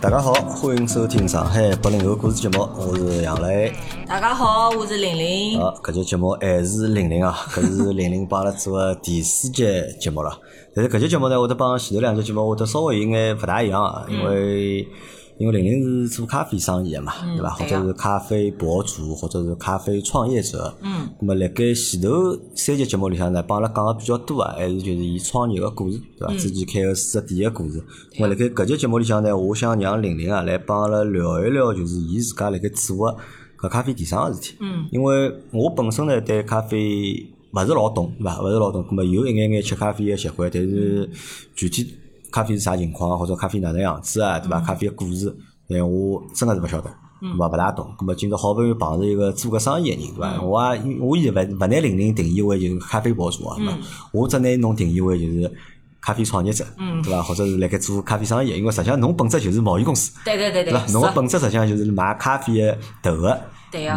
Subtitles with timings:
[0.00, 3.70] 大家好，欢迎收听上海八零后故事节目，我是杨磊。
[4.06, 5.60] 大家好，我是玲玲。
[5.60, 10.38] 啊，搿节节目还是玲玲啊，搿是玲玲帮阿拉做个第四节节目了。
[10.74, 14.88] 但是搿节节目呢，我得帮前头两节节目我得稍微有眼勿大一样啊，因为
[15.40, 17.48] 因为玲玲是做咖啡生意的嘛，对伐？
[17.48, 20.76] 或者是咖啡博主，或者是咖啡创业者。
[20.82, 21.08] 嗯。
[21.18, 26.34] 咁么，辣盖前头三集节目里向呢，帮阿拉讲个比较多啊，还是就是伊创业个故事，对伐？
[26.34, 27.82] 自己开个四只店个故事。
[28.12, 33.16] 咁么，辣盖搿集节目里向呢，我想让玲玲啊来帮阿拉聊一聊，就是伊自家辣盖做个
[33.66, 34.56] 搿咖啡电商个事体。
[34.60, 34.86] 嗯。
[34.92, 38.42] 因为我本身呢对咖啡勿是老懂，对伐？
[38.42, 41.08] 勿是老懂，咁么有一眼眼吃咖啡个习惯，但是
[41.54, 41.94] 具体
[42.30, 44.60] 咖啡是啥情况，或者咖啡哪能样子啊，对伐？
[44.60, 45.34] 咖啡个故事，
[45.68, 46.90] 哎，我真个是勿晓得，
[47.38, 47.92] 勿大懂。
[47.98, 50.42] 咁么今朝好不容易碰着一个做个生意个人，对伐？
[50.42, 53.56] 我啊我现在勿勿拿玲玲定义为就是咖啡博主啊，
[54.12, 55.52] 我只拿侬定义为就是
[56.00, 56.64] 咖啡创业者，
[57.02, 57.22] 对伐？
[57.22, 60.86] 或者是辣盖做咖啡生意，因为实际上侬本质就是贸易公司，对对对对，伐？
[60.92, 63.38] 侬个本质实际上就是卖咖啡个头个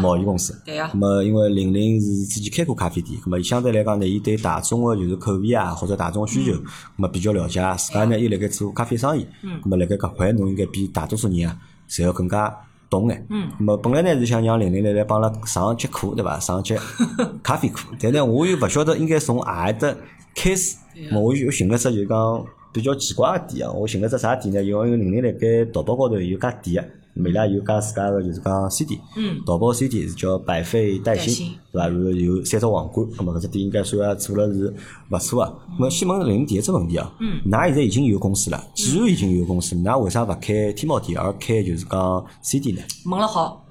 [0.02, 0.62] 贸易公司。
[0.66, 6.64] 对呀咁么因为玲玲是自己开过咖啡店，咁么伊相对来讲呢，伊对大众个就是口味啊或者大众需求，咁
[6.98, 7.76] 么比较了解啊。
[7.76, 9.26] 自家呢又辣盖做咖啡生意，
[9.64, 11.58] 咁么辣盖搿块侬应该比大多数人啊，
[11.90, 12.56] 侪要更加
[12.90, 13.26] 懂眼。
[13.30, 13.50] 嗯。
[13.60, 16.40] 咁么本来呢是想让玲玲来来帮阿拉上节课，对伐？
[16.40, 16.78] 上节
[17.42, 19.96] 咖啡课，但呢我又勿晓得应该从何里搭
[20.36, 20.78] 开始。
[21.12, 24.64] 我又寻了只就是讲比较奇怪个店啊，我寻了只啥店呢？
[24.64, 31.88] 因为玲玲辣盖淘宝高头有家店个，伊拉有家自家个就是讲 CD，嗯淘宝 CD 是叫百废待兴对伐？
[31.88, 34.74] 然后有三只皇冠，那么搿只店应该算也做了是
[35.10, 35.56] 勿错个。
[35.78, 42.82] 那么先问玲玲第一只问题啊，嗯，㑚现在已经有公司了，既然已经有公司，㑚为啥勿开天猫店而开就是讲 CD 呢？
[43.06, 43.64] 问了好，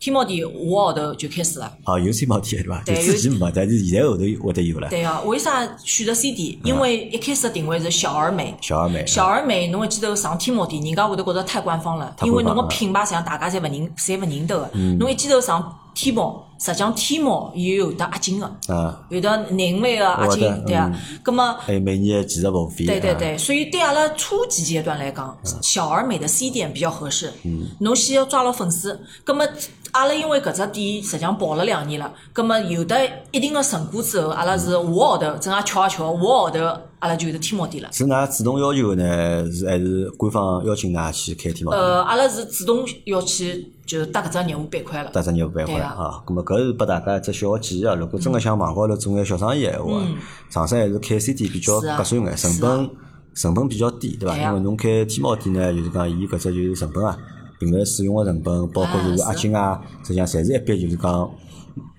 [0.00, 1.70] 天猫店五号头就开始了。
[1.84, 2.82] 哦，有天猫店对伐？
[2.86, 4.88] 对之前没，但是现在后头会得有了。
[4.88, 6.58] 对啊，为啥选择 CD？
[6.64, 8.54] 因为一开始的定位是小而美。
[8.62, 14.70] 小而美，小而美，侬会记得上天猫店，人家会得觉得太官方了，太因为侬个品牌实际上大家侪勿认，侪勿认得个。
[14.72, 20.90] 嗯侬一记头上天猫，实际上天猫也有得押金个，啊，有的人为个押金的，对啊。
[21.22, 22.84] 葛么还有每年的几十服务费。
[22.84, 27.32] 啊，对对对，所以对阿拉初级阶段来讲，小而美的 C 店比较合适。
[27.44, 29.44] 嗯，侬先要抓牢粉丝，葛么
[29.92, 32.96] 阿拉因为搿只店实际上跑了两年了，葛么有得
[33.30, 37.90] 一定的成果之后，阿拉是下号头正好巧一巧，下号头阿拉就有得天猫店了。
[37.92, 41.82] 是㑚主动要求呢，是还是官方邀请㑚去开天猫店？
[41.82, 45.10] 呃，阿拉是主动要去就是搭搿只业务板块了。
[45.10, 47.94] 搭只业务板块对啊啊，咁么搿是拨大家一只小个建议啊。
[47.94, 50.02] 如果真个想网高头做眼小生意个闲话，
[50.48, 52.90] 长沙还是开 C 店比较合算眼，成本
[53.34, 54.36] 成本比较低，对伐？
[54.36, 57.16] 因为侬开天猫店呢，就是讲伊搿只就是成本啊，
[57.58, 61.30] 平台使用个成本，包括就是押金啊，实际上侪是一笔就是讲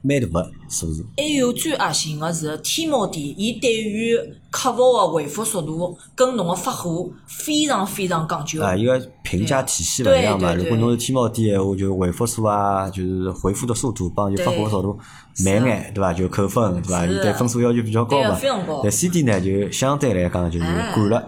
[0.02, 1.06] 蛮大个数字。
[1.18, 4.18] 还有最核心个是天猫店，伊对于
[4.50, 8.62] 客服个回复速度跟侬个发货非常非常讲究。
[8.62, 10.54] 啊，伊个评价体系勿一样嘛。
[10.54, 14.98] 如果侬是天猫店闲话，就回复数啊，就是回复的速度帮就发货速度
[15.46, 16.14] 慢眼，对伐？
[16.14, 17.06] 就扣分，对伐？
[17.06, 18.36] 伊对分数要求比较高嘛。
[18.36, 21.24] 非常高但 CD 呢，就相对来讲就是哎管了。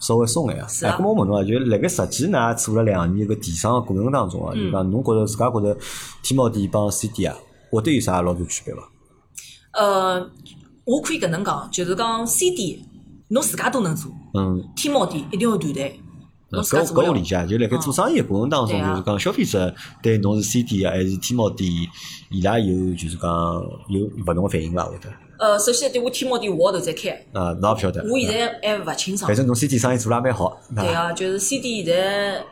[0.00, 5.76] 稍微松眼啊，哎，咁我问侬啊，就辣盖实际㑚做了两年个电商个过程当中啊，嗯就讲侬觉着自家觉着
[6.22, 7.34] 天猫店帮 CD 啊，
[7.70, 8.82] 会得有啥老大区别伐？
[9.72, 10.30] 呃，
[10.84, 12.78] 我可以搿能讲，就是讲 C 店
[13.28, 16.00] 侬自家都能做，嗯，天猫店一定要团队，
[16.50, 17.22] 侬自搿搿我理。
[17.22, 21.70] 解，就辣盖做生意个过程当中，就是讲消费者对侬是 CD 啊还是天猫店，
[22.30, 23.30] 伊拉有就是讲
[23.88, 24.84] 有勿同个反应伐？
[24.84, 25.08] 会得
[25.38, 28.02] 呃，首先对我天猫店下号头再开，啊，侬也勿晓得。
[28.10, 29.36] 我现在还勿清爽反。
[29.36, 32.44] 正侬 CD 生意做了也蛮好，对啊，就是 C 店现在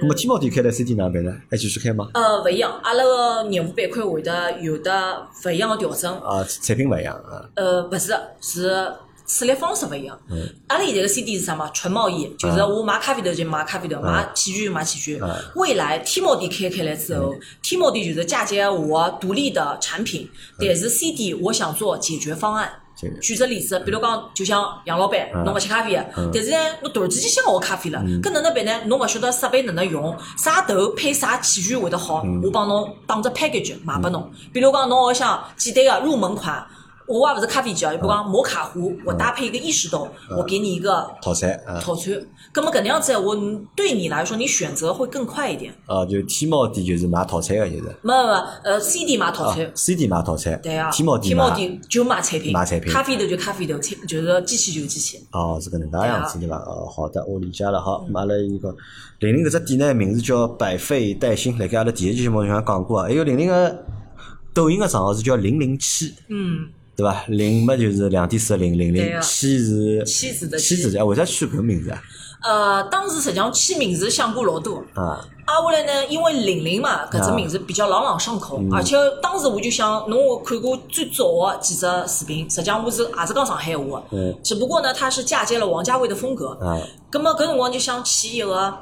[0.00, 1.34] 那么天猫店开了 CD 哪能办呢？
[1.50, 2.08] 还继续开吗？
[2.14, 6.12] 呃勿一样，阿拉个业务板块会得有的勿一样个调整。
[6.20, 7.44] 啊，产品勿一样啊。
[7.54, 8.92] 呃，勿是，是
[9.26, 10.18] 处理方式勿一样。
[10.68, 11.68] 阿拉现在个 CD 是啥嘛？
[11.70, 15.20] 纯贸易，就是我买咖啡豆就买咖啡豆，买器具就买器具。
[15.54, 20.28] 未来天猫店开开来之后，天猫店就是嫁接我独立的产品，
[20.58, 22.87] 但是 CD 我想做解决方案这个。
[23.20, 26.04] 举个例子，比如讲，就像杨老板，侬勿吃咖啡个，
[26.34, 28.72] 但是呢，侬突然之间想学咖啡了，搿哪能办呢？
[28.86, 34.28] 侬勿晓得设备哪能用，啥豆配啥器具会得好，我帮侬打只 package 卖拨侬。
[34.52, 36.66] 比如讲，侬好像简单个入门款。
[37.08, 40.06] 我也勿是咖啡机啊，就比如讲摩卡壶，我搭配一个意式豆，
[40.36, 42.12] 我给你一个套餐啊，套餐。
[42.52, 43.34] 咁么搿能样子，我
[43.74, 45.72] 对你来说，你选择会更快一点。
[45.86, 55.18] 啊，就天猫店就是买套餐个，就是没没没，呃，CD 买套啊餐，，CD 买套餐，对啊，天猫店天猫店就买产品，买产品咖啡豆就咖啡豆，就是机器就是机器。
[55.32, 56.56] 哦，是搿能介样子对伐？
[56.56, 57.80] 啊哦，好的，我理解了。
[57.80, 58.74] 好，咁阿拉一个
[59.20, 63.06] 玲玲搿只店呢，名字叫百废待兴，辣盖阿拉第一期节目里向讲过啊。
[63.06, 63.84] 还有玲玲个
[64.54, 67.24] 抖音个账号是叫零零七，嗯，对伐？
[67.28, 72.02] 零嘛就是两点四个零，零零对啊七是妻子的妻妻子为啥取搿个名字啊？
[72.42, 74.82] 呃，当时实际上起名字想过老多。
[74.94, 86.48] 啊，啊，后来呢，因为玲玲嘛，搿只名字比较朗朗上口，而且当时我就想，侬我看过最早个几只视频，实际上我是也是讲上海话嗯的，只不过呢，它是嫁接了王家卫的风格。
[86.60, 88.76] 啊，葛么搿辰光就想起一个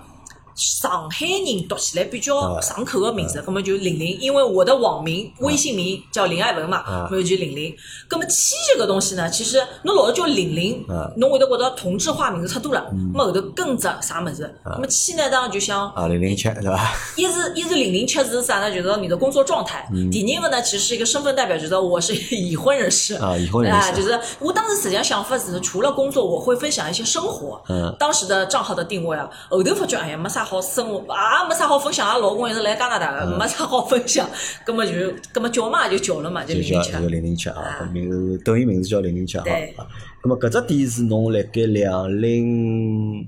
[0.56, 7.06] 上海人读起来比较上口个名字，葛么就玲玲，因为我的网名、微信名叫林爱文嘛，啊。
[7.10, 7.76] 葛么就玲玲。
[8.08, 16.94] 葛么七这个东西呢，其实侬老是叫玲玲啊，侬会得觉得同质化名字太多了，葛么后头跟着啥么事，葛么七呢，当然就想啊，零零七对伐？
[17.16, 18.74] 一是一是零零七是啥呢？
[18.74, 19.86] 就是你的工作状态。
[19.92, 20.10] 嗯。
[20.10, 23.14] 第二个呢，其实是一个身份代表，就是我是已婚人士。
[23.16, 23.90] 啊已婚人士。
[23.90, 27.62] 啊就是我当时实际上想法是，除了工作，我会分享一些生活。
[27.68, 27.94] 嗯。
[27.98, 34.28] 当时的账号的定位啊，后头发觉哎呀没啥好生活，啊没啥好分享，阿拉老公也是来加拿大的，没啥好分享，
[34.64, 34.92] 葛么就
[35.32, 36.92] 葛么叫嘛也就叫了嘛，就就零零七。
[37.08, 39.42] 零零七啊啊，名字抖音名字叫零零七啊。
[39.44, 39.84] 对啊
[40.22, 43.26] 咁么搿只店是侬辣盖两零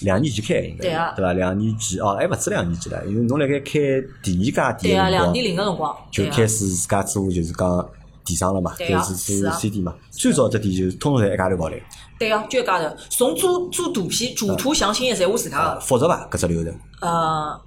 [0.00, 1.32] 两年前开的应该对啊对伐？
[1.32, 3.78] 两年前哦，还勿止两年前了，因为侬辣盖开
[4.22, 7.88] 第二家对啊，店的辰光两点零个辰光，对啊就开始自家做就是讲
[8.24, 9.94] 电商了嘛，对啊开始做是啊 CD 嘛。
[10.10, 11.80] 最早只店就是通通在一家头跑来，
[12.18, 15.80] 对啊，就一家头，从做做图片、主图详情页，侪我自家啊，个。
[15.80, 16.28] 复杂伐？
[16.30, 17.60] 搿只流程，呃，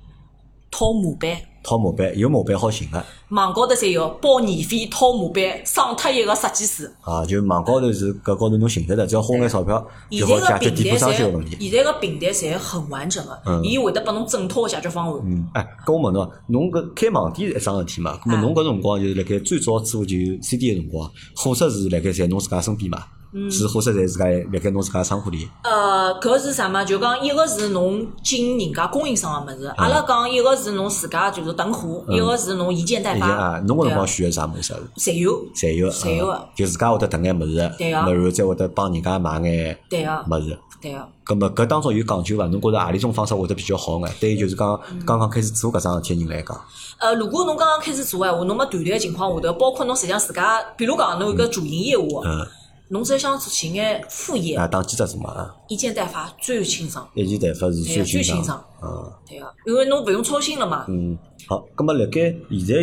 [0.71, 1.29] 套模板。
[1.65, 6.89] 套模板有模板好寻个网高头侪有包年费套模板，省脱一个设计师。
[7.01, 11.57] 啊，就网高头是搿高头侬寻得着，只要花眼钞票就好解决店铺个平台装修个问题。
[11.59, 15.21] 现在个平台侪很完整个嗯，伊会得拨侬整套个解决方案。
[15.25, 18.15] 嗯，哎，搿我问侬，侬搿开网店是一桩事体嘛？
[18.23, 23.03] 咾么啊侬搿辰光就是辣盖最早做就 CD 个辰光，货色是辣盖在侬自家身边嘛？
[23.35, 25.47] 嗯是货色在自家辣盖侬自家仓库里。
[25.63, 26.85] 呃，搿是啥嘛？
[26.85, 33.27] 就讲一个是侬进人家供应商个物事，阿拉讲一个是侬自家就是囤货，一个是侬一件代发。
[33.27, 34.79] 啊，侬搿辰光选个啥物事啊？
[34.95, 37.57] 侪有，侪有，嗯侪有个就自家会得囤眼物事，
[37.91, 40.57] 然后再会得帮人家买眼对个，物事。
[40.81, 41.07] 对个。
[41.25, 42.45] 咁么搿当中有讲究伐？
[42.47, 44.13] 侬觉着何里种方式会得比较好眼？
[44.19, 46.57] 对于就是讲嗯刚刚开始做搿桩事体个人来讲，
[46.99, 52.47] 呃，如果侬刚刚开始做闲话，侬没团队个情况下头，包括侬实际上自家，比如讲侬有一个主营业务，嗯，
[52.89, 58.65] 侬只想做寻眼副业啊，，当记者做嘛啊，一件代发最清爽，一件代发是最对最欣赏欣赏。
[58.83, 60.85] 嗯对个，因为侬勿用操心了嘛。
[60.87, 61.17] 嗯，
[61.47, 62.21] 好，咁么辣盖
[62.51, 62.75] 现在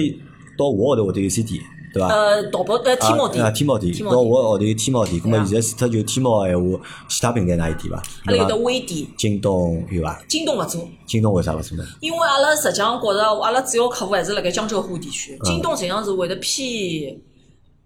[0.58, 1.60] 到我号头会得有 CD，
[1.94, 2.08] 对伐？
[2.08, 8.02] 呃，淘宝呃，天猫店啊，，天猫店，到我号头有天猫店，咁么现在除脱就天猫个闲话，其他平台哪有店伐？
[8.26, 8.56] 阿拉有得？
[8.56, 10.20] 微店，京东有伐？
[10.28, 11.84] 京东勿做，京东为啥勿做呢？
[12.00, 17.16] 因为阿拉实际上觉着，阿拉主要客户还是辣盖江浙沪地区，嗯京东实际上是会得偏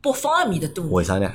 [0.01, 0.83] 北方埃面的多。
[0.87, 1.31] 为啥呢？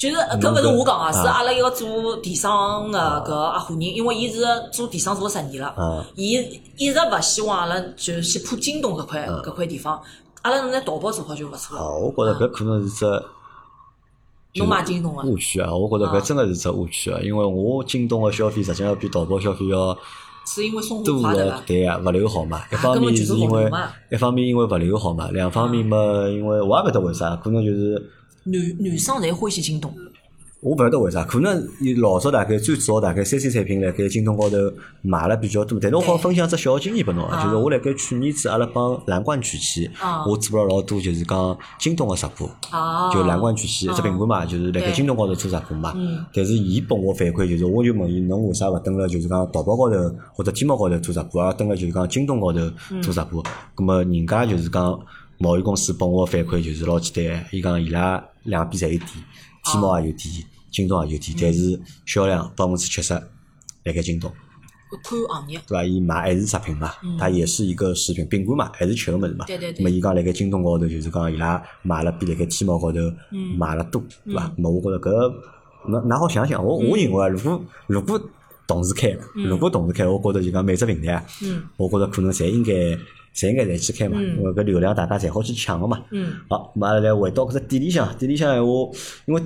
[0.00, 4.40] 就是呃搿勿是我讲啊，啊是阿拉一个做电商个搿阿伙人，因为伊是
[4.72, 6.32] 做电商做了十年了啊，伊
[6.78, 10.00] 一直勿希望阿拉就去破京东搿块啊搿块地方，
[10.40, 11.82] 阿拉能拿淘宝做好就勿错了。
[11.82, 13.04] 啊，我觉着搿可能是只
[14.54, 15.70] 侬买京东个，误区啊！
[15.72, 17.20] 我觉着搿真个是只误区啊！
[17.22, 19.94] 因为我京东个消费实际上要比淘宝消费要
[20.46, 21.62] 是因为送货快对伐？
[21.66, 22.62] 对啊，物流好嘛。
[22.72, 23.70] 一方面就是是因为
[24.10, 25.96] 一方面因为物流好嘛，两方面嘛，
[26.26, 28.10] 因为我也勿晓得为啥，可能就是
[28.44, 29.92] 男男生侪欢喜京东，
[30.60, 34.56] 我勿晓得为啥，可能伊老早大概最早大概三 C 产品辣盖京东高头
[35.02, 42.48] 卖了比较多，但是我好分享只小经验拨侬就是我辣盖去年子阿拉帮蓝冠曲奇啊，我做了老多就是讲京东个直播。
[42.70, 45.92] 啊，就蓝冠曲奇一只品牌嘛，就是辣盖京东高头做直播嘛。
[45.96, 46.24] 嗯。
[46.32, 49.96] 但是伊拨我反馈就是，我就问伊，侬为啥勿登了就是讲淘宝高头
[50.34, 52.58] 或者天猫高头做直播，而登了就是讲京东高头
[53.02, 53.42] 做直播？
[53.76, 54.98] 咁么人家就是讲
[55.42, 59.08] 贸易公司拨我反馈就是老简单，伊讲伊拉两边侪有店，
[59.64, 64.30] 天猫也有店，京东也有店，但是销量百分之七十辣盖京东。
[65.02, 65.82] 看行业，对伐？
[65.82, 69.46] 伊卖还是食品嘛，它也是一个食品饼干嘛，还是吃个物事嘛。
[69.46, 72.98] 嗯对对对那么伊讲辣盖京东高头就是讲伊拉卖了比辣盖天猫高头
[73.32, 74.52] 嗯卖了多，对伐？
[74.58, 75.34] 那么我觉着搿，
[75.88, 78.20] 那㑚好想想，我我认为啊，如果如果
[78.66, 81.24] 同时开，如果同时开，我觉着就讲每只平台
[81.78, 82.72] 我觉着可能侪应该
[83.34, 86.00] 侪应该侪去开嘛，嗯因为搿流量大家侪好去抢个嘛。
[86.10, 88.70] 嗯好，咁阿拉来回到搿只店里向，店里向闲话，
[89.26, 89.42] 因为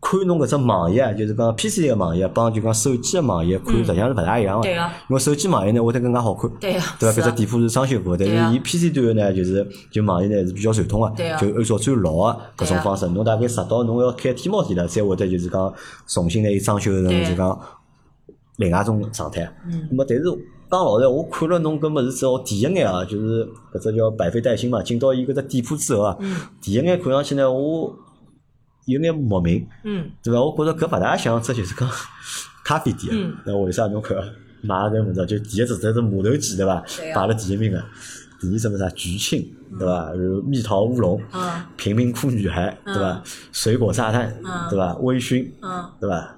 [0.00, 4.62] 看侬搿只网页啊，就是讲 PC 个网页帮就讲手机个网页看实际上是勿大一样个。
[4.62, 6.48] 对啊因为手机网页呢会得更加好看。
[6.60, 7.20] 对啊对伐？
[7.20, 13.06] 搿只店铺是装修过的，但是伊 PC 端个呢，就是就网页呢是比较传统个，就按照最老个搿种方式。
[13.08, 15.74] 侬大概直到侬要开天猫店了，才会得就是讲
[16.06, 17.60] 重新拿伊装修成对就讲
[18.58, 19.42] 另外一种状态。
[19.66, 20.24] 嗯那么但是
[20.70, 27.94] 讲老实我看了侬搿物事之后，第一眼啊，就是搿只叫百废待兴嘛，进到伊搿只店铺之后啊，嗯第一眼看上去呢，我
[28.86, 30.42] 有眼莫名，嗯对伐？
[30.42, 31.88] 我觉着搿勿大像只就是讲
[32.64, 33.34] 咖啡店嗯。
[33.46, 34.16] 那为啥侬看
[34.62, 36.84] 买搿物事，就第一只只是马头鸡对伐
[37.14, 37.82] 排了第一名个。
[38.40, 40.12] 第二什么啥菊庆对伐？
[40.12, 43.20] 然后蜜桃乌龙嗯，贫民窟女孩对伐？
[43.50, 44.94] 水果炸弹嗯对伐？
[44.98, 46.36] 微醺嗯对伐？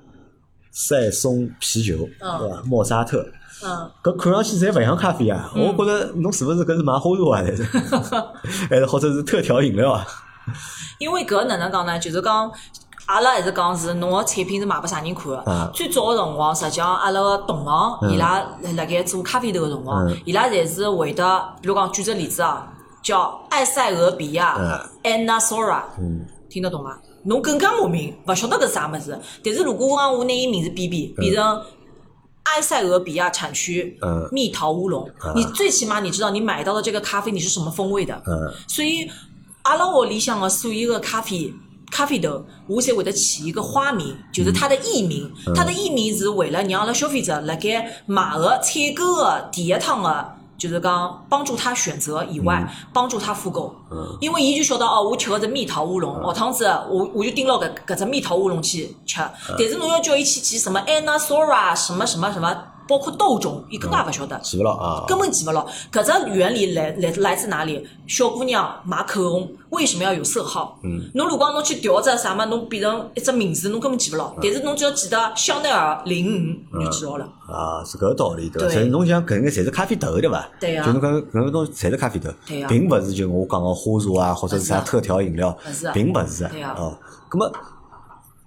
[0.73, 2.63] 赛松啤酒，对伐？
[2.65, 3.27] 莫扎特，
[3.63, 5.51] 嗯，搿看上去侪勿像咖啡啊！
[5.55, 7.45] 我觉着侬是勿是搿是买花茶啊？
[7.45, 7.63] 还 是
[8.71, 10.07] 还是或者是特调饮料啊？
[10.99, 11.99] 因为搿哪能讲呢？
[11.99, 12.51] 就是讲。
[13.07, 15.71] 阿拉还是讲是侬个产品是卖拨啥人看个？
[15.75, 18.41] 最早个辰光，实际上阿拉个同行伊拉
[18.77, 22.69] 辣盖做咖啡豆个辰光，伊拉侪是会得，比如讲举只例子啊，
[23.03, 24.57] 叫埃塞俄比亚
[25.03, 25.81] Anna Sora，
[26.49, 26.97] 听得懂伐？
[27.25, 29.19] 侬更加莫名，勿晓得搿是啥物事。
[29.45, 31.61] 但是如果讲我拿伊名字变变，变成
[32.55, 33.99] 埃塞俄比亚产区
[34.31, 38.23] 蜜桃乌龙，你最起码你知道你买到的这个咖啡你是什么风味的。
[38.67, 39.11] 所以
[39.63, 41.53] 阿拉我里向的所有的咖啡。
[41.93, 45.29] 咖啡豆，我才会得起一个花名，就是它的艺名。
[45.57, 53.75] 它的艺名是为了让阿拉消费者辣盖买个采购的第一趟个，就是讲帮助他选择以外，帮助他复购。
[54.21, 59.21] 因为伊就晓得哦，我吃个是蜜桃乌龙，下趟子我我就盯牢搿搿只蜜桃乌龙去吃。
[59.59, 62.55] 但是侬要叫伊去记什么 Anna Sora 什么什么什么。
[62.91, 65.65] 包括豆种，伊更加勿晓得，记勿牢啊，根本记勿牢。
[65.93, 67.87] 搿只原理来来来自哪里？
[68.09, 70.77] 小姑娘买口红为什么要有色号？
[70.83, 74.35] 嗯，侬如果侬去调只啥么，侬变成一只名字，侬根本记勿牢。
[74.43, 77.25] 但是侬只要记得香奈儿零五，你就记牢了。
[77.47, 78.69] 啊，是搿个道理对伐？
[78.75, 80.49] 所以侬想搿眼侪是咖啡豆对伐？
[80.59, 80.85] 对呀。
[80.85, 82.29] 就侬讲搿个东西侪是咖啡豆，
[82.69, 85.57] 并勿是就我讲个花茶啊，或者是啥特调饮料，
[85.95, 86.49] 并勿是。
[86.49, 86.75] 对呀。
[86.77, 87.53] 哦，葛末。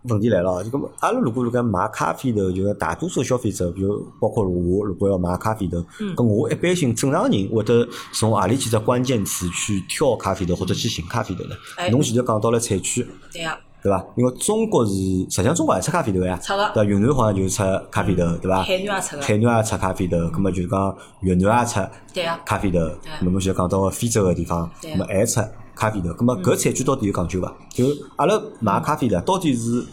[0.03, 11.55] 问题来了，就咁，阿拉如果如果买咖啡豆，就是大多数消费者，比如包括我，如果要买咖啡豆，咁我一般性正常人会得从何里几只关键词去挑咖啡豆或者去寻咖啡豆呢？
[11.89, 14.05] 侬前头讲到了产区，对呀，对伐？
[14.17, 18.62] 因为中国是实际上中国也出咖啡豆呀，出个，对云南好像就是出咖啡豆，对伐？
[18.63, 21.79] 海南也出个，海南也出咖啡豆，咁么就是讲越南也出，
[22.13, 25.39] 对呀，咖啡豆，咁么侬就讲到非洲个地方，咁么还出
[25.75, 27.55] 咖啡豆，咁么搿产区到底有讲究伐？
[27.73, 29.85] 就阿拉买咖啡的到底是？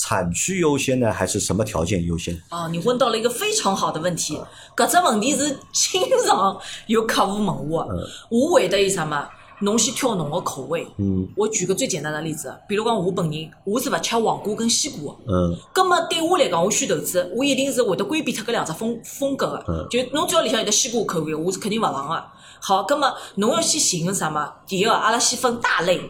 [0.00, 2.40] 产区优先呢，还是什么条件优先？
[2.52, 4.40] 哦，你问到了一个非常好的问题。
[4.76, 7.84] 搿只问题是经常有客户问我，
[8.30, 9.28] 我回答伊啥嘛？
[9.60, 10.86] 侬先挑侬个口味。
[10.98, 11.26] 嗯。
[11.36, 15.12] 我举个最简单的例子，比如讲我本人，我是勿吃黄瓜跟西瓜。
[15.26, 15.56] 嗯。
[15.72, 19.64] 葛么对我来讲，我选豆子，我一定是会得规避脱搿两只风风格个。
[19.66, 19.84] 嗯。
[19.90, 22.24] 就侬只要里向有得西瓜口味，我是肯定勿放个。
[22.60, 24.52] 好，葛么侬要先寻个啥嘛？
[24.66, 26.00] 第一个，阿拉先分大类。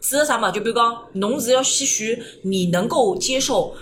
[0.00, 0.50] 指的啥嘛？
[0.50, 3.74] 就比如讲，侬是要吸取你能够接受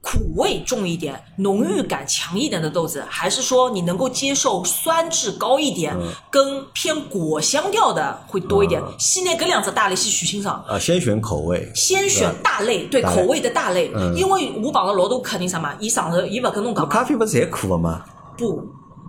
[0.00, 5.96] 苦味重一点、浓郁感强一点的豆子，还是说你能够接受酸质高一点、
[6.30, 8.80] 跟偏果香调的会多一点？
[8.98, 10.62] 先拿搿两只大类先选清爽。
[10.68, 11.68] 啊，先选口味。
[11.74, 16.88] 先选大类，对口味的大类，因为我碰到老多肯定啥嘛，伊上头伊勿跟侬讲。
[16.88, 18.04] 咖啡勿是侪苦的吗？
[18.36, 18.62] 不。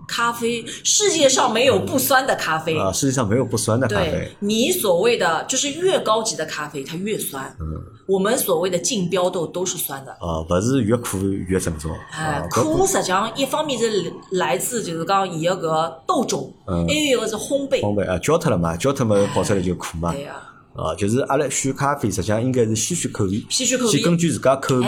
[0.07, 2.91] 咖啡，世界上没有不酸的咖啡啊！
[2.91, 4.31] 世界上没有不酸的咖啡。
[4.39, 7.55] 你所谓的就是越高级的咖啡，它越酸。
[7.59, 10.11] 嗯，我们所谓的竞标豆都是酸的。
[10.13, 11.91] 啊，不是越苦越正宗。
[12.11, 17.81] 哎，苦实际上一方面是来自就是讲伊个个豆种，还有一个是烘焙。
[17.81, 20.11] 烘焙啊，焦脱了嘛，焦脱嘛跑出来就苦嘛。
[20.11, 20.35] 对呀。
[20.75, 24.85] 啊，就是阿拉选咖啡，实际上应该是先选口味，先口味，先根据自家口味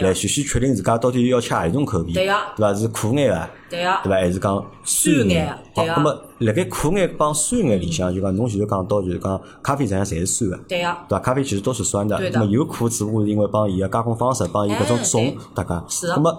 [0.00, 2.72] 来先先确定自家到底要吃何一种口味，对呀，对伐？
[2.72, 4.14] 是苦眼个，对呀，对伐？
[4.16, 5.58] 还是讲酸眼？
[5.74, 11.24] 好，那么辣盖苦眼帮酸眼里向，就讲侬前头讲到就是讲咖啡实际上侪是酸个，对呀，对伐？
[11.24, 16.32] 咖啡其实都是酸的，那么有苦只不过是因为帮伊个加工方式，帮伊搿种种，大家，是那么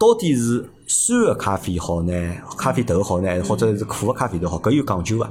[0.00, 2.12] 到底是酸个咖啡好呢？
[2.56, 3.28] 咖啡豆好呢？
[3.44, 4.58] 或者是苦个咖啡豆好？
[4.58, 5.30] 搿有讲究伐？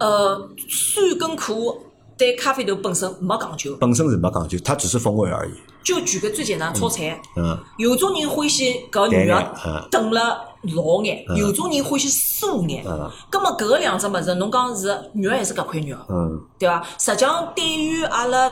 [0.00, 1.78] 呃，酸跟苦。
[2.22, 5.52] 对咖啡豆本身没讲究，本身是没讲究，它只是风味而已。
[5.82, 12.84] 就举个最简单炒菜，嗯，有种人欢喜搿肉炖了老眼，有种人欢喜酥眼。
[12.86, 15.96] 嗯，葛末搿两只物事，侬讲是肉还是搿块肉？
[16.08, 16.80] 嗯，对伐？
[16.96, 18.48] 实际上，对于阿拉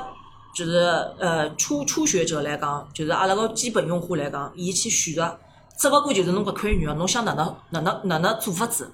[0.52, 0.78] 就是
[1.20, 5.38] 呃初初学者来讲，就是阿拉个基本用户来讲，伊去选择。
[5.80, 8.86] 只勿过就是侬搿块肉，侬想哪能哪能哪能做法子？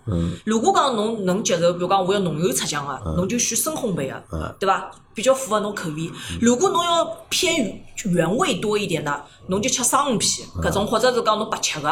[0.45, 4.89] 如果讲侬能接受，比如讲我要浓油赤酱个，侬就选深烘焙个，对伐？
[5.13, 6.09] 比较符合侬口味。
[6.41, 11.89] 如果侬要偏原味多一点的，侬就吃生鱼片，搿种或者是讲侬白切个，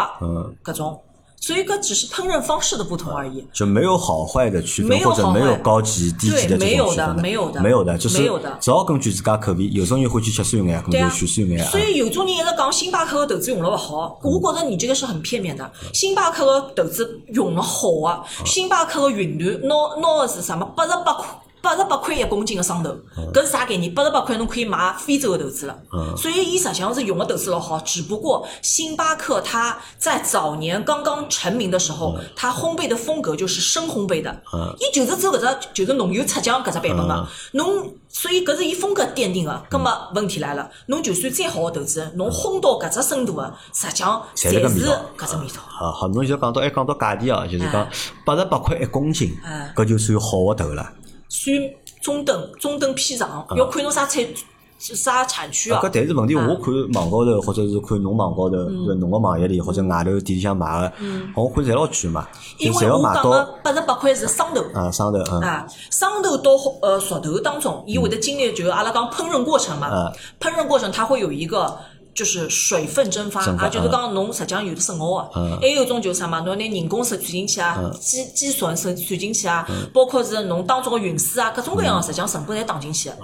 [0.63, 1.03] 搿种。
[1.45, 7.17] 所以搿只是烹饪方式的不同而已，就没有好坏的区分，或者没有高级低级的这种区分。
[7.17, 8.17] 没有的，没有的，没有的，就是
[8.59, 11.63] 只要根据自家口味，有种人欢喜吃酸眼，可能就选酸眼。
[11.67, 15.71] 所以有种人一直讲星巴克的豆子用了勿好，我觉着你这个是很片面的。
[15.93, 20.65] 星巴克的豆子用了好啊，星巴克的云南拿拿的是什么？
[20.75, 21.27] 八十八块
[21.65, 22.95] 八十八块块一公斤个生豆，
[23.33, 23.93] 搿是啥概念？
[23.95, 25.75] 八十八块侬可以买非洲个豆子了。
[26.17, 34.31] 所以伊实际上是用个豆子老好，只不过星巴克它在早年刚刚成名的时候，它烘焙的风格就是深烘焙的。
[34.79, 37.27] 伊就是走搿只就是浓油赤酱搿只版本个。
[37.53, 39.63] 侬所以搿是伊风格奠定个。
[39.71, 44.61] 葛末问题来了，侬就算再好个豆子，侬烘到搿只深度个，实际上侪是
[45.17, 45.63] 搿只味道。
[45.67, 47.89] 好好，侬就讲到还讲到价钿哦，就是讲
[48.27, 49.35] 八十八块一公斤，
[49.75, 50.93] 搿就算好个豆了。
[51.37, 51.57] 算
[52.01, 54.25] 中等中等偏上，要看侬啥产
[54.79, 55.81] 啥产区啊。
[55.83, 58.57] 搿但是问题，我看网高头或者是看侬网高头，
[59.01, 60.93] 侬个网页里或者外头店里向买个，
[61.35, 62.29] 我看侪老贵嘛。
[62.59, 64.63] 因为我讲个八十八块是生头。
[64.73, 65.67] 啊，生豆啊。
[65.91, 69.91] 生豆到呃熟豆当中，伊会得经历就是阿拉讲烹饪过程嘛。
[70.39, 71.77] 烹饪过程它会有一个。
[72.15, 83.09] 就是水分蒸发，啊，就是讲侬实际上有的是熬个，还有一种就是啥嘛，侬拿人工算算进去啊，鸡鸡笋算算进去啊，包括是侬当中个运输啊，各种各样实际上成本侪打进去。
[83.09, 83.17] 啊，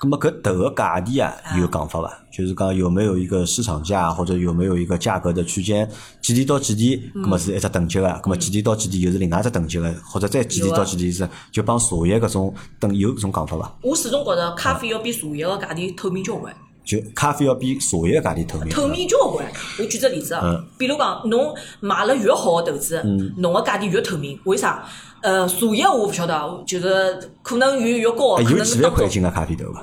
[0.00, 2.10] 那么搿豆个价钿啊有讲法伐？
[2.32, 5.86] 就是讲有没有一个市场价，或者有没有一个价格的区间？
[6.22, 7.02] 几钿到几钿？
[7.14, 13.76] 那么是一只等级个，那么几钿到几钿又是另外一只等级个，或者再几钿到几钿是就帮茶叶搿种等有搿种讲法伐？
[13.82, 16.54] 我始终觉着咖啡要比茶叶个价钿透明交关。
[16.84, 18.68] 就咖啡要比茶叶价钿透明。
[18.68, 19.44] 透明交关。
[19.78, 23.02] 我举只例子啊，比如讲，侬买了越好的豆子，
[23.38, 24.38] 侬个价钿越透明。
[24.44, 24.84] 为啥？
[25.22, 29.82] 呃，茶叶我勿晓得，就是可能越越高，可能有几万块一斤个咖啡豆伐？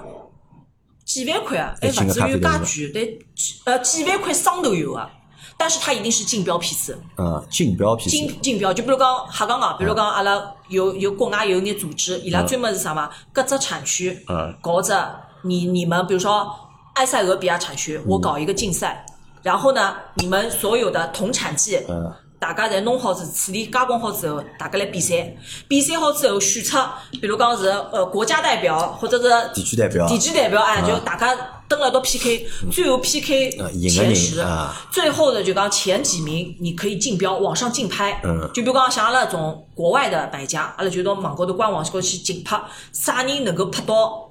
[1.03, 1.75] 几万块啊？
[1.81, 5.09] 还勿至于介贵，但呃几万块生豆有啊，
[5.57, 6.95] 但是它一定是竞标批次。
[7.17, 8.11] 嗯，竞标批次。
[8.11, 10.39] 竞竞标，就比如讲瞎讲讲，比如讲阿拉
[10.69, 13.09] 有有国外有眼组织，伊拉专门是啥嘛？
[13.33, 14.15] 各只产区
[14.61, 14.93] 搞只
[15.43, 16.47] 你你们比如说。
[17.01, 19.03] 埃塞俄比亚产区，我搞一个竞赛，
[19.41, 21.79] 然后呢，你们所有的同产季，
[22.37, 25.35] 大家在弄好是处理加工好之后，大家来比赛，
[25.67, 26.77] 比赛好之后选出，
[27.19, 31.35] 比如讲是呃国家代表或者是地区代表，地区代表哎，就大家
[31.67, 33.49] 登了到 PK，最后 PK
[33.89, 34.45] 前十，
[34.91, 38.21] 最后的就讲前几名，你可以竞标网上竞拍，
[38.53, 42.61] 就比如讲像阿拉种国外的买家，阿拉就到网高头官网高去竞拍，
[42.93, 44.27] 啥人能够拍到。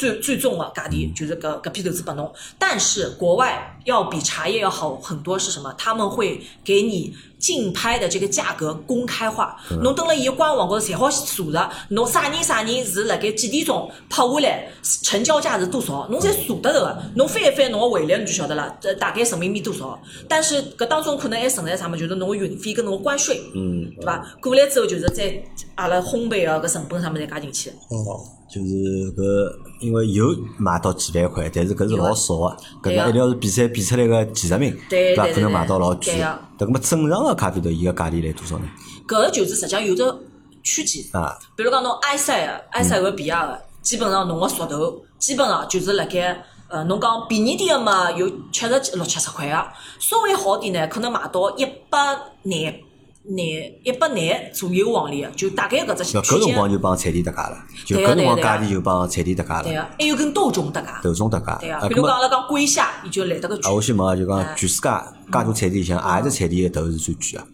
[0.00, 5.72] 最最重的价钿就是搿搿批投资拨侬，但是国外要比茶叶要好很多是什么？
[5.78, 14.68] 他们会给你竞拍的这个价格公开化，侬登了伊个官网高头侪好查着，侬啥人啥人是辣盖几点钟拍下来，
[15.02, 19.98] 成交价是多少，侬侪查得着个，侬翻一翻侬个汇率，侬就晓得了，这大概人民币多少。
[20.28, 21.96] 但是搿当中可能还存在啥么？
[21.96, 24.24] 就是侬个运费跟侬个关税，嗯，对伐？
[24.40, 25.42] 过来之后就是在
[25.76, 27.70] 阿拉烘焙个搿成本上面再加进去。
[27.88, 28.20] 哦。
[28.52, 28.66] 就是
[29.14, 30.26] 搿，因为有
[30.58, 32.34] 买到几万块，但是搿是老少
[32.82, 35.26] 个，搿个一定要是比赛比出来个几十名，对伐？
[35.28, 36.22] 可能买到老贵。
[36.58, 38.68] 迭个么正常个咖啡豆，伊个价钿来多少呢？
[39.08, 40.02] 搿个就是实际上有只
[40.62, 41.38] 区间啊。
[41.56, 49.66] 比如讲侬埃塞个、埃塞俄比亚个，基本上侬个熟豆，基本上就是辣盖呃，侬讲便宜点个嘛，有七十几、六七十块个，
[49.98, 51.98] 稍微好点呢，可能买到一百
[52.42, 52.80] 廿。
[53.22, 56.22] 廿一百廿左右往里个，就大概搿只区间。
[56.22, 59.62] 搿辰光就帮菜地搭界了，就搿辰光价钿就帮菜地搭界了。
[59.62, 60.88] 对个，还有跟豆种搭界。
[61.02, 61.66] 豆种搭界。
[61.66, 63.70] 对啊，比如讲阿拉讲龟虾，伊就来得个贵。
[63.70, 67.46] 啊，我先问下，就讲全世界介大菜地里向，何一只菜地个豆是最贵个？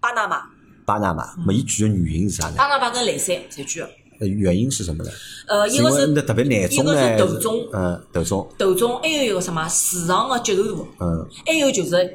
[0.00, 0.42] 巴拿马。
[0.86, 2.54] 巴拿马，么伊贵个原因是啥呢？
[2.56, 4.26] 巴拿马跟蓝山最贵个。
[4.26, 5.10] 原因是什么呢？
[5.48, 8.48] 呃，一个是特别难种呢，一个是豆种，嗯，豆种。
[8.58, 12.14] 豆种还有一个什么市场个接受度，嗯，还有就是。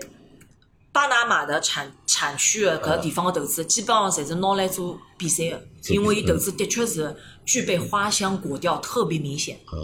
[0.91, 9.59] 巴拿马的产产区的搿地方的投资，基本上侪是拿来做比赛的，因为伊投资的确是具备花香果调，特别明显。
[9.73, 9.75] 嗯，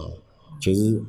[0.62, 1.04] 就是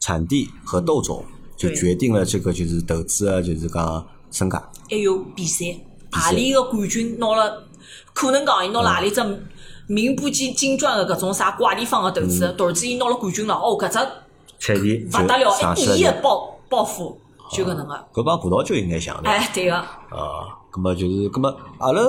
[0.00, 1.24] 产地和豆种
[1.56, 4.60] 就决定了这个就是投资的就是讲身价。
[4.90, 5.66] 还有比赛，
[6.10, 7.68] 何里个冠军拿了，
[8.12, 9.22] 可能讲伊拿了何里只
[9.86, 13.94] 名不经经传的搿种啥怪地方的投资，突然之间拿了冠军了，哦，搿只
[14.58, 17.20] 产地勿得了，一亿暴暴富。
[17.50, 19.28] 就搿能个，搿帮葡萄酒应该像的。
[19.28, 19.76] 哎，对个。
[19.76, 22.00] 啊，葛末就是，葛末阿拉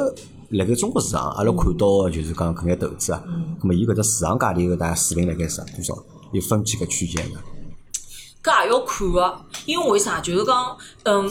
[0.49, 3.21] 辣盖中国市场，阿拉看到个就是讲搿眼投资啊，
[3.59, 5.97] 葛末伊搿只市场价钿个大概水平辣盖是多少？
[6.31, 7.39] 有分几个区间个？
[8.43, 10.19] 搿也要看个，因为为啥？
[10.21, 11.29] 就是讲，嗯，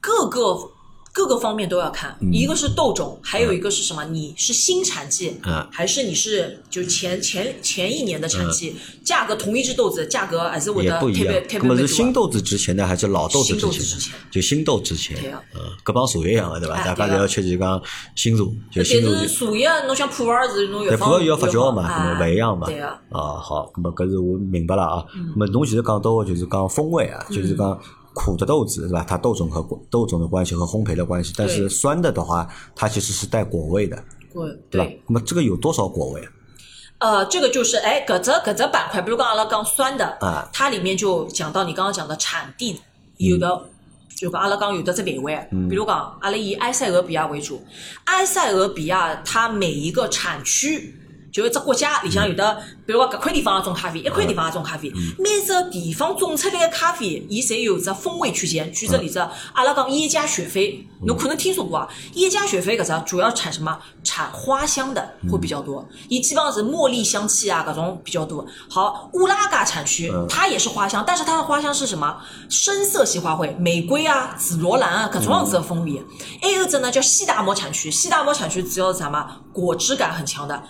[0.00, 0.71] 各个。
[1.12, 4.02] 各个方面都要看，一个是豆种，还有一个是什么？
[4.06, 5.36] 你是新产季，
[5.70, 8.74] 还是你是就前前前一年的产季？
[9.04, 14.14] 价格同一只豆子，价格还是会的特别特别那么是新豆子值钱呢，还是老豆子之前？
[14.30, 15.18] 就新豆之前。
[15.54, 16.82] 嗯，搿帮茶叶一样的对伐？
[16.82, 17.82] 大家侪要吃就讲
[18.16, 19.10] 新茶，就新茶。
[19.12, 22.66] 但是茶叶，侬像普洱是侬越放越发酵嘛，勿一样嘛。
[22.66, 22.98] 对啊。
[23.10, 25.04] 啊，好，搿么搿是我明白了啊。
[25.14, 27.78] 咾么侬其实讲到就是讲风味啊，就是讲。
[28.14, 29.04] 苦的豆子是吧？
[29.08, 33.96] 它豆种和豆种的关系和烘焙的关系，但是酸的的话，它其实是带果味的，
[34.32, 35.02] 对对吧对，？
[35.06, 36.30] 那么这个有多少果味啊？
[36.98, 42.80] 呃，这个就是哎，搿只搿只板块，比如讲阿拉讲酸的，啊它里面就讲到你刚刚讲的产地
[43.16, 43.68] 有的。
[44.14, 47.60] 就讲阿拉讲有的只范围，比如讲阿拉以埃塞俄比亚为主，
[48.04, 50.94] 埃塞俄比亚它每一个产区。
[51.32, 58.70] 就一只国家里向有的，比如讲搿块地方也种咖啡，一块地方也种咖啡，每只地方种出来的咖啡，伊侪有只风味区间。
[58.70, 61.88] 举个例子，阿拉讲耶加雪菲，侬可能听说过啊。
[62.14, 63.78] 耶加雪菲搿只主要产什么？
[64.04, 68.44] 产花香的会比较多，伊基本上是茉莉香气啊，搿种比较多。
[68.68, 72.18] 好，乌拉嘎产区它也是花香，但是它的花香是什么？
[72.50, 76.02] 深色系花卉，玫瑰啊、紫罗兰啊，搿种样子的风味。
[76.42, 79.24] 还有一只呢叫西达摩产区，西达摩产区主要是啥么？
[79.52, 80.62] 果汁感很强的。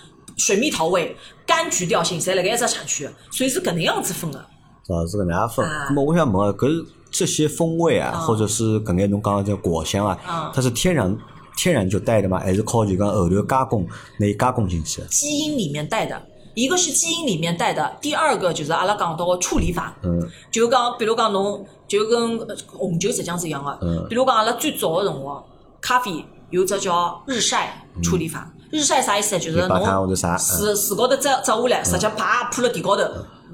[0.45, 4.45] 水蜜桃味、柑橘调性，侪辣盖一只产区，所以是搿能样子分的。
[4.85, 5.07] 是吧？
[5.07, 5.65] 是搿能样分。
[5.65, 11.17] 啊那么我想问啊，搿这些风味啊，或者是搿眼侬讲的这果香啊嗯，它是天然
[11.57, 12.41] 天然就带的吗？
[12.41, 13.87] 还是靠就讲后头加工
[14.19, 15.07] 拿伊加工进去的？
[15.07, 16.21] 基因里面带的，
[16.55, 19.95] 一个是基因里面带的，第二个就是阿拉讲到个处理法。
[20.03, 23.79] 嗯，就讲，比如讲侬就跟呃红酒实际上是一样的。
[23.83, 25.45] 嗯比如讲阿拉最早个辰光，
[25.81, 28.51] 咖啡有只叫日晒处理法。
[28.73, 29.41] 日晒啥意思呢？
[29.41, 33.03] 就是侬树树高头摘摘下来，直接啪铺辣地高头，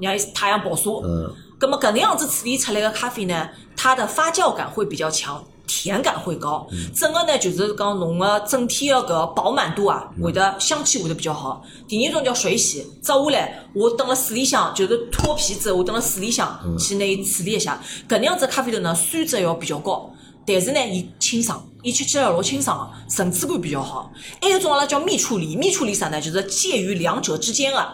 [0.01, 0.89] 让伊太阳暴晒。
[1.03, 1.31] 嗯。
[1.61, 5.43] 那么搿能样子处理出来的咖啡呢，它的发酵感会比较强。
[5.71, 11.61] 甜感会高，整个呢就是讲侬个整体的搿饱满度啊，会得香气会得比较好。
[11.87, 17.79] 第二种叫水洗，摘下来我等了水里向，就是脱皮之后，我等了水里向去拿伊处理一下。
[18.07, 20.09] 搿能样子咖啡豆呢，酸质要比较高，
[20.43, 24.11] 但是呢，伊清爽，伊吃起来老清爽个，层次感比较好。
[24.41, 26.19] 还有一种阿拉叫蜜处理，蜜处理啥呢？
[26.19, 27.85] 就是介于两者之间个。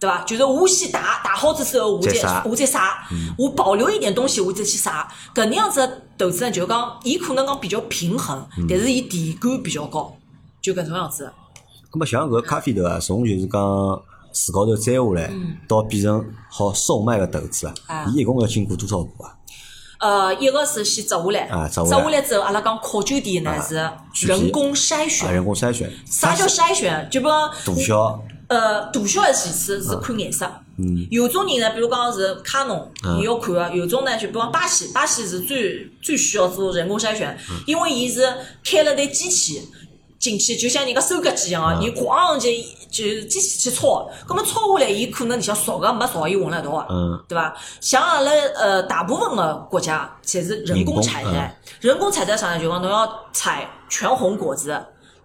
[0.00, 0.24] 对吧？
[0.26, 5.06] 就是我先打打好之后，我再我再杀，我保留一点东西，我再去杀。
[5.34, 10.16] 搿能样子的豆子呢，就讲伊可能讲比较平衡，但是伊甜感比较高，
[10.62, 11.30] 就搿种样子。
[11.92, 13.60] 咁么像搿咖啡豆啊，从就是讲
[14.32, 15.30] 树高头摘下来，
[15.68, 19.36] 到变成好售卖个豆子啊啊，伊一共要经过多少步啊？
[20.00, 23.74] 呃，一个是先摘下来，摘下来之后，阿拉讲考究点呢是
[24.26, 25.34] 人工筛啊，选。
[25.34, 25.92] 人工筛选。
[26.06, 27.06] 啥叫筛选？
[27.10, 28.22] 就比方大小？
[28.48, 30.50] 呃，大小是其次是看颜色。
[30.78, 31.06] 嗯。
[31.10, 38.22] 有种人呢，比如讲是卡农，嗯伊要看个；有种呢，就比方巴西，巴西是最最需要做人工筛选，嗯因为伊是
[38.64, 39.62] 开了台机器
[40.20, 42.50] 进去，就像人家收割机一样嗯个，伊咣就
[42.90, 47.56] 就是机器去抄，葛么抄下来，伊可能里向熟个没熟，伊混了一道个，嗯对伐？
[47.80, 52.60] 像阿拉呃大部分个国家侪是人工采摘，人工采摘啥呢？
[52.60, 54.70] 就讲侬要采全红果子，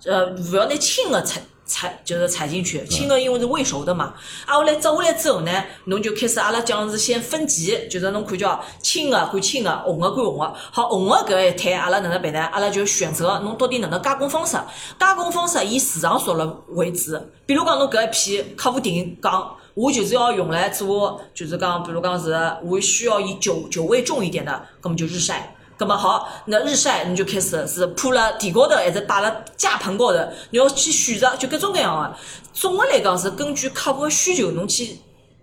[0.05, 4.13] 呃，勿要拿青个采采就是踩进去，青个因为是未熟的嘛。
[4.45, 5.51] 啊，后来摘下来之后呢，
[5.86, 10.54] 侬就开始阿拉讲是先分级，就是侬看叫青个看青个，红个看红个。
[10.71, 12.39] 好，红个搿一摊阿拉哪能办呢？
[12.51, 14.58] 阿拉就选择侬到底哪能加工方式。
[14.99, 17.19] 加工方式以市场熟了为主。
[17.45, 19.56] 比如讲侬搿一批客户定讲。
[19.75, 25.54] 我就是要用来做，就是讲，比如讲是，我需要以酒酒味重一点的，葛么就日晒。
[25.77, 30.19] 葛么好，那日晒你就开始是铺了地高头，还是摆了架棚高头？
[30.51, 32.17] 你要去选择，就各种各样的。
[32.53, 34.97] 总的来讲是根据客户的需求，侬去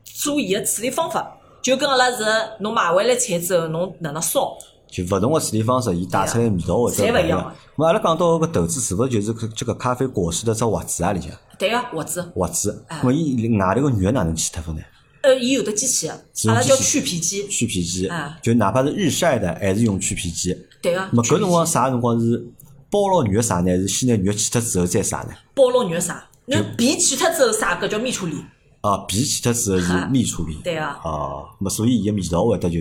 [0.05, 1.37] 做伊个处理方法。
[1.61, 2.25] 就跟阿拉是
[2.61, 4.57] 侬买回来菜之后，侬哪能烧？
[4.90, 7.55] 就勿同个处理方式，伊带出来味道会得侪勿一样样。
[7.77, 11.31] 咁阿拉讲到搿豆子是勿是就是搿这个咖啡果实的只核子啊里向？
[11.59, 12.23] 对个，盒子。
[12.35, 14.83] 核子，咁么伊外头个肉哪能去脱分呢？
[15.23, 17.47] 呃，伊有的机器，阿拉叫去皮机。
[17.49, 20.57] 去皮机啊，就哪怕是日晒的，还是用去皮机。
[20.81, 21.01] 对个。
[21.01, 22.45] 咁么搿辰光啥辰光是
[22.91, 23.71] 包牢肉啥呢？
[23.71, 25.31] 还是先拿肉去脱之后再啥呢？
[25.55, 26.29] 包牢肉啥？
[26.47, 27.81] 侬皮去脱之后啥？
[27.81, 28.37] 搿叫蜜处理。
[28.81, 30.57] 啊，皮去脱之后是蜜处理。
[30.65, 32.81] 对啊哦，咁么所以伊个味道会得就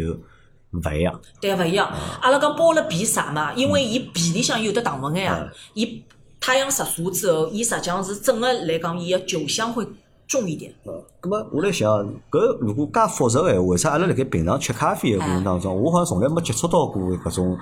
[0.71, 1.21] 勿一样。
[1.39, 1.87] 对，勿一样。
[2.21, 3.53] 阿拉讲包了皮啥嘛？
[3.53, 6.03] 因为伊皮里向有的糖分个呀，伊
[6.39, 9.85] 太阳直晒之后，伊实际上是整个来讲，伊个酒香会
[10.31, 10.73] 重一点。
[11.21, 11.89] 咁么我来想，
[12.31, 17.57] 搿如果介复杂个闲话，为啥阿拉辣盖平常吃咖啡个过程当中，我好像从来没接触到过搿种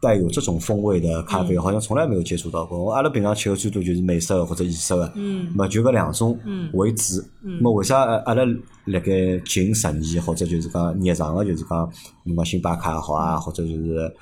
[0.00, 2.78] 带有这种风味的咖啡，好像从来没有接触到过。
[2.78, 6.38] 我阿拉平常吃个最多就是美式个或者意式个，嗯，么就搿两种
[6.74, 7.20] 为主。
[7.42, 8.44] 嗯，么为啥阿拉
[8.84, 11.90] 辣盖近十年或者就是讲日常个，就是讲
[12.24, 14.12] 侬讲星巴克也好啊，或者就是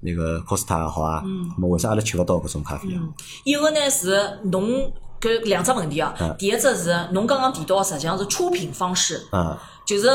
[0.00, 3.00] 那个 Costa 也好啊，嗯，么为啥阿拉吃勿到搿种咖啡啊？
[3.44, 10.08] 一个呢是侬搿两只问题啊，第一只是侬刚刚提到，实际上是出品方式，嗯，就是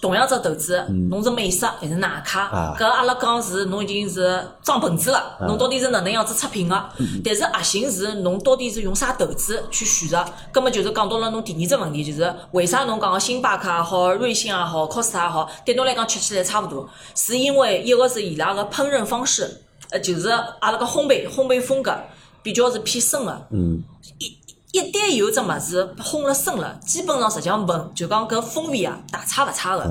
[0.00, 2.74] 同样只投资，侬是美式还是奶咖？
[2.78, 6.84] 搿阿拉讲是侬已经是装本子了，侬到底是哪能样子出品个？
[7.22, 10.24] 但是核心是侬到底是用啥投资去选择？
[10.50, 16.88] 葛末就是讲到了侬第二只问题，就是为啥侬讲个星巴克也好，瑞幸也好，Costa 也好，对侬来讲吃起来差勿多？
[17.14, 21.94] 是因为一个是伊拉个烹饪方式，呃，就是阿拉个烘焙烘焙风格
[22.42, 23.46] 比较是偏深个。
[23.50, 23.84] 嗯。
[24.18, 24.34] 一
[24.78, 29.82] 旦有只物事烘了生了，基本上实际上闻就讲搿风味啊，大差勿差个。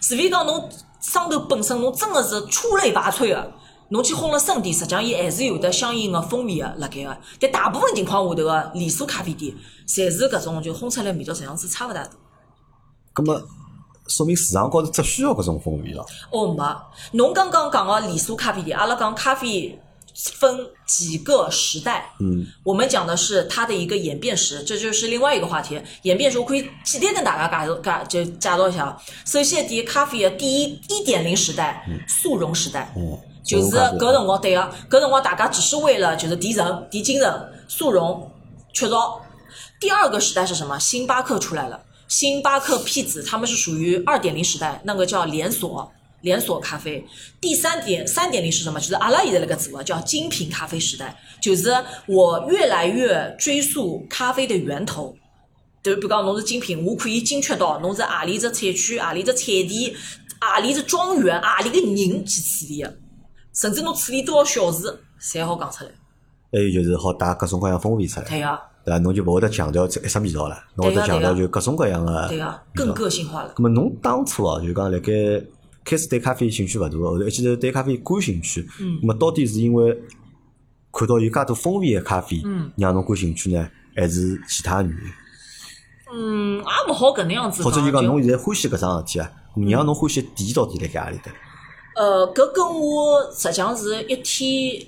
[0.00, 3.52] 除非讲侬上头本身侬真个是出类拔萃个，
[3.90, 7.14] 侬去烘了生点，实际上伊还是有得相应个风味个辣盖个。
[7.38, 9.54] 但大部分情况下头个连锁咖啡店，
[9.86, 12.12] 侪是搿种就烘出来味道实际上是差勿大多。
[13.12, 13.38] 葛么
[14.08, 16.02] 说明市场高头只需要搿种风味了。
[16.30, 16.64] 哦，没，
[17.12, 19.78] 侬刚刚讲个连锁咖啡店，阿拉讲咖啡。
[20.14, 25.80] 分几个时代，嗯，我们讲的是它的一个演变史，这就是另外一个话题。
[26.02, 28.96] 演变史我可以简单跟大家介绍介就介绍一下。
[29.24, 38.30] 首先，第一咖啡的第一一点零时代，速溶时代，嗯，就是搿辰光对个，搿辰光大家只是为了就是提神、提精神、速溶、
[38.72, 39.20] 雀巢。
[39.80, 40.78] 第二个时代是什么？
[40.78, 45.90] 星巴克出来了，星巴克、P 子他们是属于二点零时代，那个叫连锁。
[46.22, 47.04] 连锁咖啡，
[47.40, 48.80] 第三点三点零是什么？
[48.80, 51.72] 就是阿拉现在那个做叫精品咖啡时代，就是
[52.06, 55.14] 我越来越追溯咖啡的源头。
[55.82, 59.96] 就比如讲，侬是精品，我可以精确到侬是何里只产区、何里只产地、
[60.40, 62.96] 何里只庄园、何里个人去处理的，
[63.52, 65.90] 甚至侬处理多少小时，侪好讲出来。
[66.52, 68.28] 还有就是好带各种各样风味出来。
[68.28, 68.60] 对呀。
[68.84, 68.98] 对伐？
[68.98, 72.28] 侬就勿会得强调这一只味道了，侬会得强调就各种各样的。
[72.28, 73.52] 对个，更个性化了。
[73.56, 75.12] 那么侬当初哦，就讲辣盖。
[75.84, 78.68] 开始对咖啡兴趣勿大，后头一记头对咖啡感兴趣。
[78.80, 78.98] 嗯。
[79.02, 79.96] 那么到底是因为
[80.92, 84.96] 看到有介多风味个咖啡，嗯，让侬感兴趣呢，还是其他原因？
[86.14, 89.32] 嗯，也勿好搿能样子或者就讲侬现在欢喜搿桩事体啊，
[89.68, 91.32] 让侬欢喜点到底辣盖何里搭？
[91.96, 94.86] 呃，搿跟我实际上是一天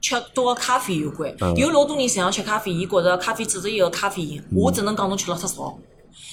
[0.00, 1.32] 吃多咖啡有关。
[1.56, 4.42] 有老多人实际上吃咖啡，伊觉着咖啡只是一个咖啡因。
[4.52, 5.76] 我只能讲侬吃了太少。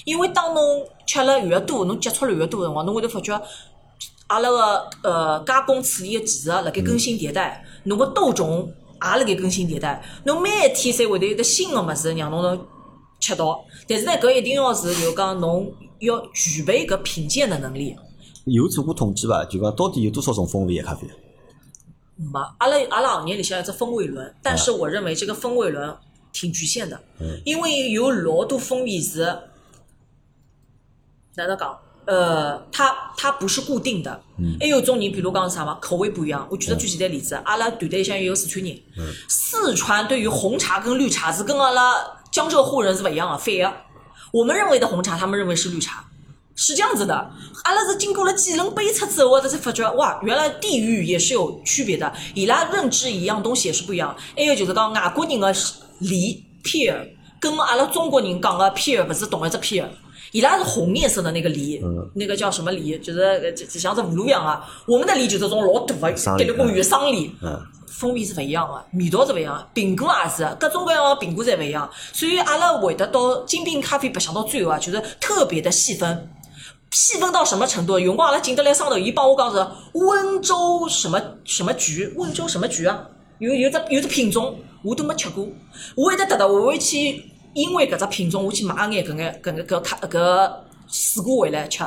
[0.05, 0.63] 因为当侬
[1.05, 3.39] 吃了越多，侬接触了越多辰光，侬会得发觉。
[4.29, 12.67] 阿拉个呃加工处理个技术辣盖更新迭代，侬个豆种也辣盖更新迭代，侬每一天侪会得有得新个物事让侬能
[13.19, 13.59] 吃到。
[13.87, 17.95] 但是呢，搿一定要是就讲侬要具备搿品鉴的能力。
[18.45, 19.43] 有做过统计伐？
[19.45, 21.07] 就讲到底有多少种风味个咖啡？
[22.15, 25.95] 没，阿拉阿拉行业里向有只风味轮，但是我认为这个风味轮
[26.31, 27.01] 挺局限的，
[27.45, 29.25] 因为有老多风味是
[31.35, 31.79] 哪能讲？
[32.09, 34.19] 呃，它它不是固定的，
[34.59, 36.47] 还有种人，比如讲啥嘛，口味不一样。
[36.49, 38.75] 我举个最简单例子，阿拉团队里向有个四川人，
[39.27, 41.93] 四川对于红茶跟绿茶是跟阿拉
[42.31, 43.71] 江浙沪人是不一样的，反的。
[44.31, 46.03] 我们认为的红茶，他们认为是绿茶，
[46.55, 47.13] 是这样子的。
[47.63, 54.17] 阿拉是经过了几轮杯测之后，我才发觉，哇，原来地域也是有区别的，伊拉认知一样东西也是不一样。
[54.35, 55.53] 还有就是讲外国人的
[55.99, 57.07] 梨 pear，
[57.39, 59.85] 跟阿拉中国人讲的 pear 不是同一只 pear。
[60.31, 61.81] 伊拉是红颜色的那个梨，
[62.13, 62.97] 那个叫什么梨？
[62.99, 64.67] 就是就就像只葫芦一样啊。
[64.85, 67.31] 我们的梨就是种老大的，给了公园桑梨，
[67.87, 69.67] 风味是勿一样的，味道是勿一样。
[69.73, 71.89] 苹果也是，各种各样的苹果侪勿一样。
[72.13, 76.29] 所以阿拉会得到精品咖啡白相到最后啊，就是特别的细分，
[76.91, 77.99] 细分到什么程度？
[77.99, 83.03] 有辰光阿拉进得来上头，伊帮我讲是温州什么什么橘，温州什么橘啊？
[83.39, 85.47] 有有只有只品种我都没吃过，
[85.95, 87.23] 我会得得到我会去。
[87.53, 90.51] 因为搿只品种，我去买眼搿眼搿眼搿咖搿
[90.87, 91.83] 水果回来吃。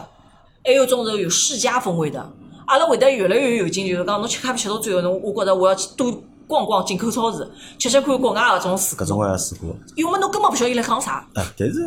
[0.65, 2.33] 还有种是有世家风味的，
[2.67, 6.13] 阿拉会得越来越有劲，就是讲侬吃咖啡吃到最后，侬我觉着我要去多
[6.47, 9.05] 逛逛进口超市，吃吃看国外搿种水果。
[9.05, 9.75] 搿种各样水果。
[9.97, 11.27] 要么侬根本勿晓得伊辣讲啥。
[11.35, 11.83] 哎，但是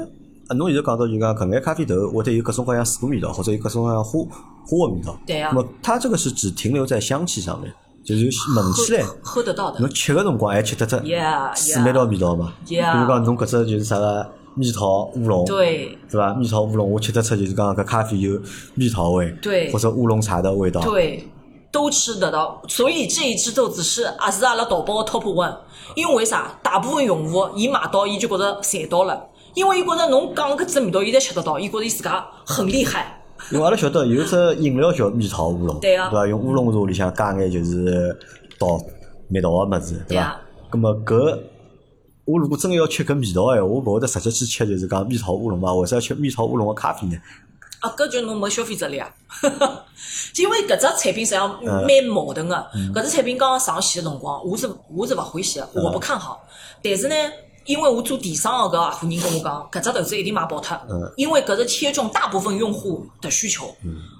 [0.47, 4.19] 啊，侬现在讲到就讲搿眼咖啡豆，会得有各种各样水果味道，或者有各种各样花
[4.65, 5.17] 花味道。
[5.25, 5.51] 对啊。
[5.53, 7.73] 那么它这个是只停留在香气上面。
[8.05, 9.79] 就是闻起来，喝得到的。
[9.79, 10.97] 侬吃个辰光还吃得出
[11.55, 12.53] 四味道味道嘛？
[12.67, 16.33] 比如讲侬搿只就是啥个蜜桃乌龙，对，是伐？
[16.35, 18.39] 蜜桃乌龙我吃得出就是讲搿咖啡有
[18.75, 21.27] 蜜桃味，对，或者乌龙茶的味道，对，
[21.71, 22.61] 都吃得到。
[22.67, 25.57] 所以这一支豆子是也是阿拉淘宝的 top one。
[25.95, 26.59] 因为啥？
[26.61, 33.21] 大部分用户伊买到伊就觉着赚到了，因为伊觉着侬讲搿只味道伊侪吃得到，伊觉着伊自家很厉害。
[33.51, 36.27] 因为阿拉晓得有只饮料叫蜜桃乌龙，对伐？
[36.27, 38.17] 用乌龙茶里向加眼就是
[38.59, 38.79] 桃
[39.27, 40.39] 蜜桃个物事，对伐？
[40.71, 41.39] 咁么搿
[42.25, 47.15] 我如果真个要吃搿味道诶，我勿会得直接去吃就是讲蜜桃乌龙嘛，为啥要吃蜜桃乌龙个咖啡呢？
[47.81, 49.13] 啊，搿就侬没消费者了呀！
[50.37, 52.55] 因为搿只产品实际上蛮矛盾个，
[52.95, 56.43] 搿只产品刚刚上线个辰光，我是我是勿欢喜个，我不看好。
[56.81, 57.15] 但是呢，
[57.65, 60.77] 因为我做电商个搿合伙人跟我讲，搿只投资一定买爆脱，
[61.15, 63.65] 因为搿是切中大部分用户的需求。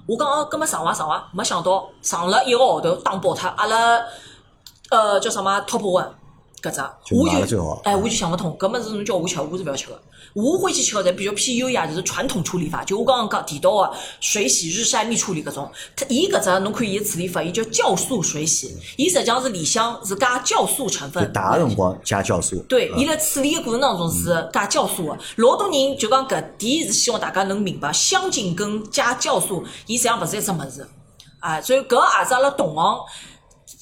[0.06, 1.28] 我讲哦，搿么上伐上伐？
[1.32, 4.00] 没想到上了一个号头打爆脱，阿拉
[4.90, 6.08] 呃叫什么 Top One
[6.60, 6.80] 搿只，
[7.14, 10.00] 我就哎我就想勿通，搿么是侬叫我吃，我是勿要吃个。
[10.36, 12.84] 我欢喜吃个侪比较偏优雅，就是传统处理法。
[12.84, 21.32] 就我刚刚讲提到个水洗、日晒、蜜处理搿种，它伊搿只侬看伊个处理法，伊叫酵素水洗，伊实际上是里向是加酵素成分。
[21.32, 22.62] 大辰光加酵素。
[22.68, 25.18] 对，伊辣处理个过程当中是加酵素个。
[25.36, 30.86] 老多人就讲搿点是希望大家能明白，香精跟加酵素，伊实际上勿是一只物事。
[31.40, 32.98] 啊，所以搿也是阿拉同行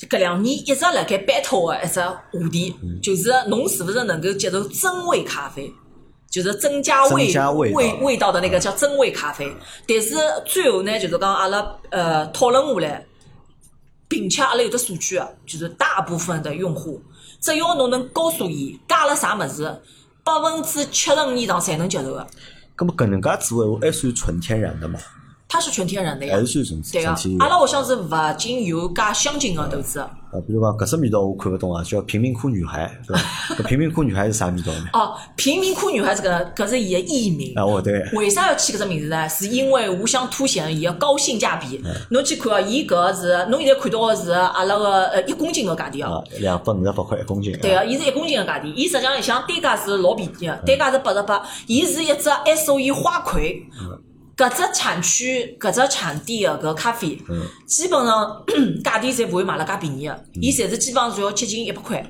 [0.09, 5.73] 搿两年一直辣盖 battle 个一只话题，就是侬是勿是能够接受真味咖啡？
[6.35, 7.33] 就是增加味
[7.73, 9.55] 味味道的那个叫增味咖啡，
[9.87, 13.07] 但是最后呢，就是讲阿拉呃讨论下来，
[14.09, 17.01] 并且阿拉有的数据啊，就是大部分的用户，
[17.41, 19.81] 只要侬能告诉伊加了啥物事，
[20.25, 22.27] 百分之七十五以上侪能接受个。
[22.77, 24.99] 咁么搿能介做闲话，还算纯天然的嘛？
[25.47, 30.05] 它是纯天然的呀，还是纯对啊，阿拉好像是勿仅有加香精个豆子。
[30.35, 33.21] 啊，比如讲，搿只味道我看勿懂啊，叫贫民窟女孩，是吧？
[33.57, 34.89] 搿贫民窟女孩是啥味道呢？
[34.93, 37.53] 哦，贫民窟女孩这个搿是伊个艺名。
[37.55, 38.03] 啊，我对。
[38.15, 39.29] 为啥要起搿只名字呢？
[39.29, 41.81] 是因为我想凸显伊个高性价比。
[42.11, 46.25] 侬去看哦，伊搿是侬现在看到个是阿拉个呃一公斤个价钿哦。
[46.41, 47.57] 两百五十八块一公斤。
[47.63, 51.41] 对个，伊是一公斤个价钿，伊实际上里向单价是老便宜个，单价是八十八。
[51.69, 53.63] 伊是一只 S O E 花魁。
[54.37, 57.17] 搿只产区、搿只产地个搿咖啡，
[57.67, 58.45] 基本上
[58.83, 62.05] 价钿侪勿会卖了介便宜个，伊侪是基本上是要接近一百块，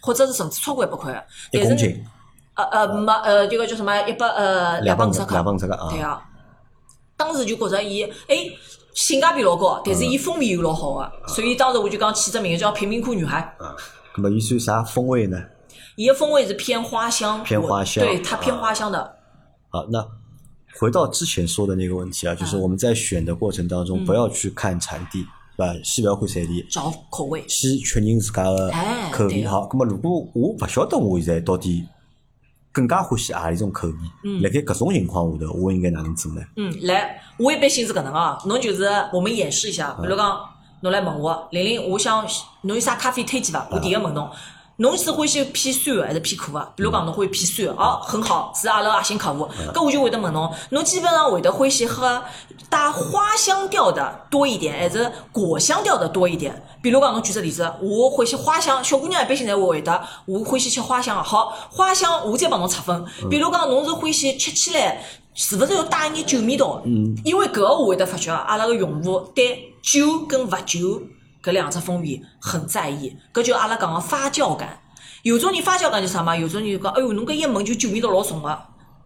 [0.00, 1.58] 或者是甚至超过一百块个。
[1.58, 2.04] 一公斤。
[2.54, 3.96] 呃呃，没呃，这个叫什么？
[4.02, 5.30] 一百呃两百五十克。
[5.30, 5.88] 两百五十克啊。
[5.90, 6.20] 对啊。
[7.16, 8.36] 当时就觉着伊，哎，
[8.94, 13.38] 性价比老高，但是伊风味又老好个，所以当时我就讲起只名字叫贫民窟女孩。
[13.58, 13.74] 啊。
[14.16, 15.38] 那么伊算啥风味呢？
[15.96, 17.42] 伊个风味是偏花香。
[17.42, 18.04] 偏花香。
[18.04, 19.16] 对，它偏花香的。
[19.70, 20.21] 好，那。
[20.78, 25.24] 回到之前说的那个问题啊，就是我们在选的过程当中，不要去看产地，
[25.56, 25.74] 对吧？
[25.84, 28.72] 先不要看产地，找口味，先确认自家的
[29.12, 29.68] 口味好。
[29.72, 31.86] 那么如果我不晓得我现在到底
[32.72, 33.94] 更加欢喜何里种口味，
[34.40, 36.42] 辣盖搿种情况下头，我应该哪能做呢？
[36.56, 40.40] 嗯，来，我一般性是搿能啊，侬就是我们演示一下，比如讲，
[40.80, 42.26] 侬来问我，玲玲，我想
[42.62, 43.68] 侬有啥咖啡推荐伐？
[43.70, 44.28] 我第一个问侬。
[44.82, 46.72] 侬是欢喜偏酸个还是偏苦个？
[46.74, 49.48] 比如讲侬欢喜偏酸个，哦，很好，是阿拉核心客户。
[49.72, 52.20] 搿我就会得问侬，侬基本上会得欢喜喝
[52.68, 56.60] 带花香调的多一点，还是果香调的多一点？
[56.82, 61.22] 比如讲侬举只例子，我欢喜花香，小姑娘一般性侪会得，我欢喜吃花香个。
[61.22, 63.04] 好，花香我再帮侬拆分。
[63.30, 65.00] 比如讲侬是欢喜吃起来
[65.32, 66.82] 是勿是要带一眼酒味道？
[66.84, 71.00] 嗯，因为搿个我会得发觉，阿拉个用户对酒跟勿酒。
[71.42, 74.78] 搿两只风味很在意，搿就阿拉讲个发酵感。
[75.22, 76.36] 有种人发酵感就啥嘛？
[76.36, 78.58] 有种人就讲，哎哟，侬搿一闻就酒味道老重个，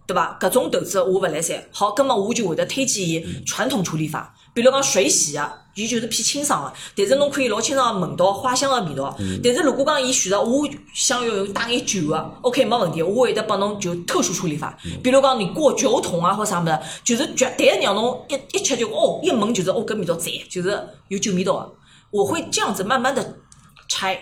[0.07, 0.39] 对伐？
[0.41, 1.63] 搿种豆子我勿来三。
[1.73, 9.15] 好，葛末我就会得推荐伊传统处理法，比如讲水洗啊，伊就是偏清爽个，但是侬可以老清爽闻到花香个味道。
[9.45, 14.75] 但是如果讲伊选择我想要有带眼酒个，OK 没问题，我会得帮侬就特殊处理法。
[15.03, 21.73] 比如讲你过酒桶啊或啥物事，就是绝对让侬一一吃就哦一闻就是哦搿味道赞，就是有酒味道个。
[22.11, 23.37] 我会这样子慢慢的
[23.89, 24.19] 拆，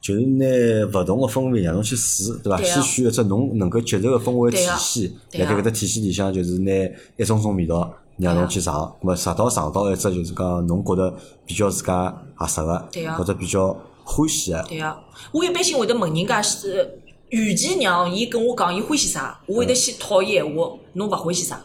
[0.00, 0.46] 就是拿
[0.92, 2.62] 勿同的风味让侬去试，对伐？
[2.62, 6.72] 先选一只侬能够接受的风味体系，辣盖搿只体系里向，就是拿
[7.16, 14.64] 一种种味道让侬去尝，咾么直到尝到一只就是讲侬觉得比较自家合适个，或者比较欢喜个。
[14.68, 14.98] 对啊，
[15.32, 21.60] 我一般性会得问人家是，与其让伊跟我讲伊欢喜啥，我会得先讨伊闲话，侬勿欢喜啥。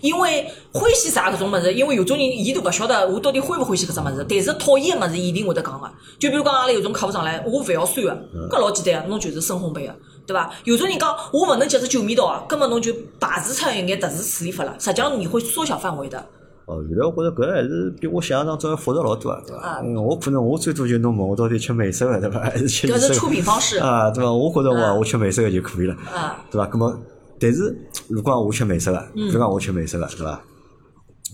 [0.00, 5.90] 因为欢喜啥搿种物事，因为有种人伊都勿晓得我到底欢勿欢喜搿只物事，但是讨厌个物事伊一定会得讲个。
[6.18, 8.12] 就比如讲阿拉有种客户上来，我勿要酸个，
[8.50, 9.94] 搿老简单，侬就是深烘焙个，
[10.26, 10.50] 对伐？
[10.64, 14.74] 有种人讲我勿能接受酒味道个，根本侬就排除出一眼特殊处理法了。
[14.78, 16.24] 实际上你会缩小范围的。
[16.66, 19.80] 哦，原来我觉着搿还是比我想象当中要复杂老多啊，对伐？
[19.84, 22.40] 嗯，我可能我最多就侬问我到底吃美式个对伐？
[22.40, 22.88] 还是吃？
[22.88, 24.32] 搿是出品方式啊，对伐？
[24.32, 26.66] 我觉着我我吃美式个就可以了，啊，对伐？
[26.66, 26.98] 搿么？
[27.38, 27.76] 但是，
[28.08, 30.42] 如果讲我吃美食个，比如讲我吃美食个，对伐？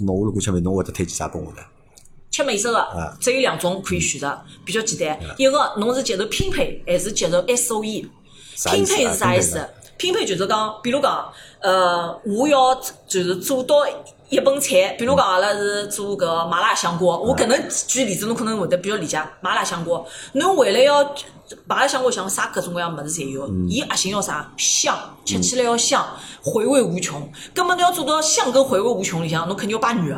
[0.00, 1.58] 那我如果吃美，侬会得推荐啥拨我呢？
[2.30, 5.18] 吃美食个，只有两种可以选择，比较简单。
[5.36, 8.08] 一个，侬是接受拼配还是接受 S O E？
[8.70, 9.64] 拼配是啥意思？
[9.98, 12.74] 拼配就是讲，比如讲，呃，我要
[13.06, 13.76] 就是做到
[14.32, 19.22] 一盆菜，比如讲阿拉是做搿麻辣香锅，我搿能举例子，侬可能会得比较理解。
[19.42, 21.04] 麻辣香锅，侬为了要
[21.66, 24.50] 麻辣香锅像啥各种各样物事侪有，伊核心要啥？
[24.56, 26.02] 香，吃起来要香，
[26.42, 27.30] 回味无穷。
[27.52, 30.16] 根本侬要做到香跟回味无穷里向，侬肯定要摆肉，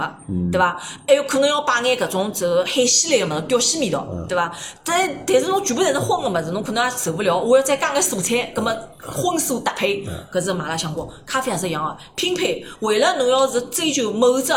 [0.53, 0.81] 对伐？
[1.09, 4.53] 还有可能要摆眼搿种这个海鲜类个物事，吊鲜味道，对伐？
[4.85, 7.37] 但但是侬全部侪是荤个物事，侬可能也受不了。
[7.37, 11.13] 我要再加眼素菜，葛末荤素搭配，搿是麻辣香锅。
[11.27, 14.53] 咖啡也是一样个，拼配为了侬要是追求某只。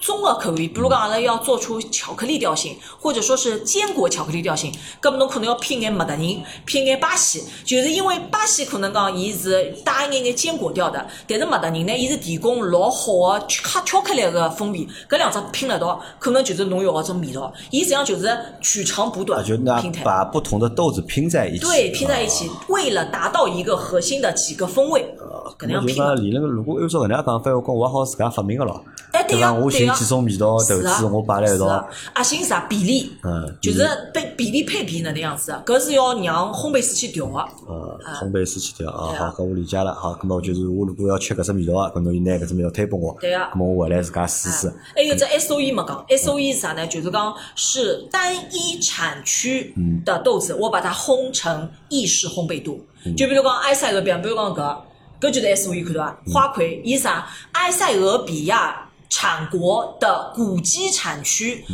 [0.00, 17.52] 综合口味，比如讲阿拉要做出巧克力调性，或者说是坚果巧克力调性，搿么侬可能要拼眼麦德宁，拼眼巴西，就是因为巴西可能讲伊是带一眼眼坚果调的，但是麦德宁呢，伊是提供老好的黑巧克力个风味，搿两只拼了道，可能就是侬要个种味道。
[17.70, 20.02] 伊实际上就是取长补短，就那拼配。
[20.02, 25.14] 把不同的豆子拼在一起，对，拼在一起，为了达到一个核心的几个风味，
[25.58, 25.96] 搿能样拼。
[26.16, 28.82] 理论如果按照搿能样讲法，我讲我好自家发明个咯。
[29.12, 29.52] 哎，对伐？
[29.52, 31.66] 我寻几种味道豆子，我摆辣一道。
[32.12, 33.12] 啊，寻啥比例？
[33.22, 35.52] 嗯，就是配比例配比哪能样子？
[35.64, 37.38] 搿是要让烘焙师去调个。
[37.66, 39.94] 呃，烘焙师去调啊，好，搿我理解了。
[39.94, 43.16] 好，搿么就是我如果要吃搿只味道啊，搿侬就拿搿只味道推拨我。
[43.20, 43.36] 对个。
[43.36, 44.72] 搿么我回来自家试试。
[44.94, 46.86] 还有只 S O E 没讲，S O E 是啥呢？
[46.86, 49.74] 就是讲是单一产区
[50.04, 52.84] 的豆子，我把它烘成意式烘焙度。
[53.16, 54.76] 就比如讲埃塞俄比亚，比如讲搿，
[55.20, 56.18] 搿就是 S O E 看到伐？
[56.32, 57.26] 花魁伊啥？
[57.52, 58.86] 埃塞俄比亚。
[59.10, 61.64] 产国的古基产区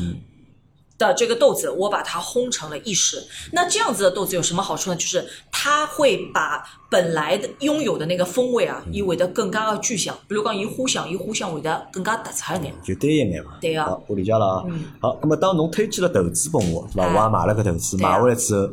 [0.98, 3.22] 的这个豆子，我把它烘成了意式。
[3.52, 4.96] 那这样子的豆子有什么好处呢？
[4.96, 10.16] 就是它会把本来的拥有的那个风味啊，伊会得更加的具象。
[10.26, 13.58] 比如讲，伊花香，伊花香会得更加突出一点，就单一点嘛。
[13.60, 14.64] 对啊，我理解了啊。
[14.98, 17.12] 好，那么当侬推荐了豆子拨我，对吧？
[17.14, 18.72] 我也买了个豆子，买回来之后，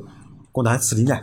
[0.54, 1.20] 我哪样处理呢？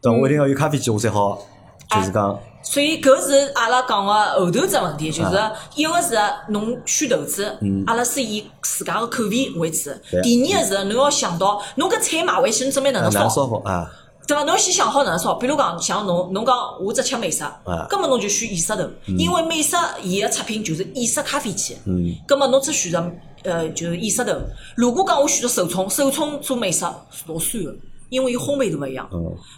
[0.00, 1.44] 等我一定要有咖啡机，我才好，
[1.90, 2.38] 就是讲。
[2.62, 6.16] 所以搿是阿拉讲个后头只问题，就是一个是
[6.48, 7.44] 侬选投资，
[7.86, 9.90] 阿拉是以自家个口味为主；
[10.22, 13.20] 第二个是侬要想到侬搿菜买回去，侬准备哪能烧？
[13.64, 13.90] 啊，
[14.26, 14.44] 对伐？
[14.44, 15.34] 侬先想好哪能烧。
[15.34, 17.44] 比如讲，像侬侬讲我只吃美式，
[17.88, 18.88] 根本侬就选意式头，
[19.18, 21.76] 因为美式伊个出品就是意式咖啡机。
[21.84, 23.10] 嗯，根本侬只选择
[23.42, 24.32] 呃就是意式头。
[24.76, 26.84] 如果讲我选择手冲，手冲做美式
[27.26, 27.74] 老酸个。
[28.12, 29.08] 因为伊烘焙度勿一样，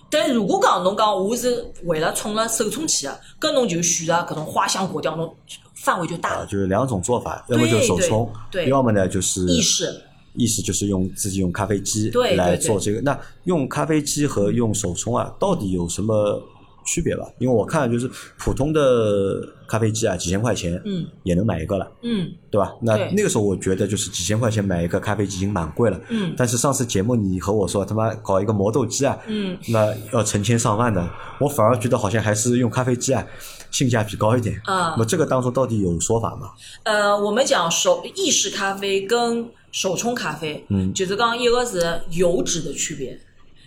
[0.08, 5.34] 但如果讲侬讲我是为了冲了手冲去的，搿侬就选择搿种花香果调，侬
[5.74, 6.46] 范围就大了。
[6.46, 8.32] 就是两种做法，要么就是手冲，
[8.68, 10.02] 要么呢就是意式。
[10.36, 13.00] 意式就是用自己用咖啡机来做这个。
[13.00, 16.40] 那用咖啡机和用手冲啊，到底有什么？
[16.84, 22.72] 区别吧，因为我看就是普通的咖啡机啊，几千块钱，嗯，也能买一个了，嗯，对吧？
[22.82, 26.34] 那那个时候我觉得就是几千块钱买一个咖啡机已经蛮贵了，嗯。
[26.36, 31.08] 但是上次节目你和我说他妈搞一个磨豆机啊，嗯，那要成千上万的，
[31.40, 33.26] 我反而觉得好像还是用咖啡机啊
[33.70, 34.94] 性价比高一点啊。
[34.98, 36.50] 那这个当中到底有说法吗？
[36.84, 43.18] 呃，我们讲手意式咖啡跟手冲咖啡，嗯，就是讲一个是油脂的区别，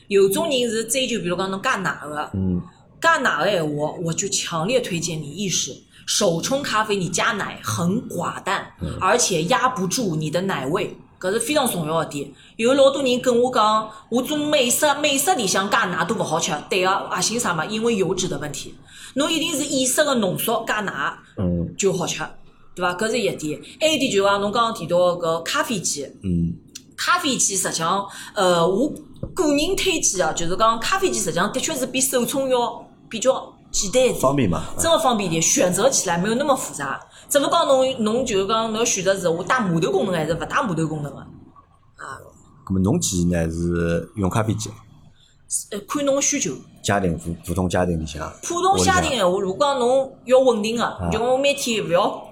[0.08, 2.62] 有种人是追求比如讲侬加奶的，嗯。
[2.62, 5.76] 加奶的闲话，我就强烈推荐你意式
[6.06, 6.96] 手冲咖啡。
[6.96, 12.32] 你加奶很寡淡，而且压不住你的奶味，搿是非常重要的点。
[12.56, 16.52] 有老多人跟我讲，我做美式美式里向加奶都勿好吃。
[16.70, 17.66] 对个，核心啥嘛？
[17.66, 18.74] 因为油脂的问题。
[19.16, 22.24] 侬一定是意式的浓缩加奶，嗯，就好吃，
[22.76, 22.94] 对伐？
[22.96, 23.60] 搿是一点。
[23.80, 26.54] 还有一点就讲侬刚刚提到搿咖啡机，嗯，
[26.98, 28.92] 咖啡机实际上，呃，我
[29.34, 32.84] 个人推荐啊，就是讲咖啡机实际上的确是比手冲要。
[33.10, 34.64] 比较简单一点，方便嘛？
[34.78, 37.00] 真个方便点，选择起来没有那么复杂。
[37.30, 42.20] 只不过侬侬就是讲侬选择是我带码头功能还是勿带码头功能个啊？
[42.68, 44.70] 那么侬建议呢是用咖啡机？
[45.72, 46.52] 呃，看侬个需求。
[46.84, 48.30] 家庭普普通家庭里向。
[48.44, 52.27] 普通家庭闲话，如果讲侬要稳定个，就我每天勿要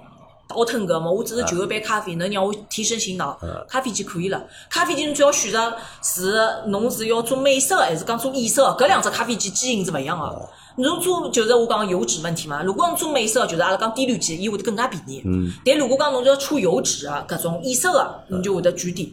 [0.48, 3.38] 倒腾个嘛，我只是就一杯咖啡，能让我提神醒脑，
[3.68, 4.46] 咖啡机可以了。
[4.70, 8.66] 咖啡机侬只要选择是侬是要做美式个，还是讲做意式个？
[8.78, 10.48] 搿两只咖啡机机型是勿一样个。
[10.78, 12.62] 侬做就是我讲油脂问题嘛。
[12.62, 15.22] 如果侬做美式，就是阿拉讲低滤机，伊会得更加便宜。
[15.24, 15.50] 嗯。
[15.64, 19.08] 但如果讲侬要出油脂啊，搿种意式个，侬就会得贵点。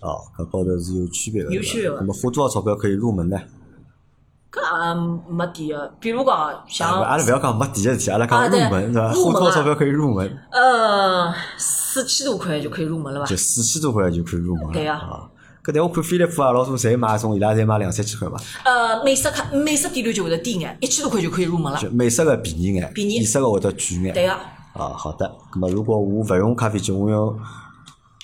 [0.00, 1.52] 哦，搿高头是有区别的。
[1.52, 1.96] 有区别个。
[1.96, 3.38] 那么花多少钞票可以入门呢？
[4.52, 7.02] 搿也没底个，比如讲像。
[7.02, 9.12] 阿拉勿要讲没底个事体，阿拉讲入门是伐？
[9.12, 10.38] 花多少钞票可以入门？
[10.50, 13.26] 呃，四千多块就可以入门了吧？
[13.26, 14.72] 就四千多块就可以入门了。
[14.72, 15.00] 对呀。
[15.62, 18.38] 搿但我看飞利浦啊，老多侪买种，伊拉侪买两三千块嘛。
[18.64, 21.78] 呃，美式卡美式低滤就会得低眼，一千多块就可以入门了。
[21.78, 23.16] 就美式个便宜眼，便宜。
[23.16, 24.14] 意式个会得贵眼。
[24.14, 24.32] 对个。
[24.32, 25.30] 啊，好的。
[25.52, 27.38] 咁么，如果我勿用咖啡机，我用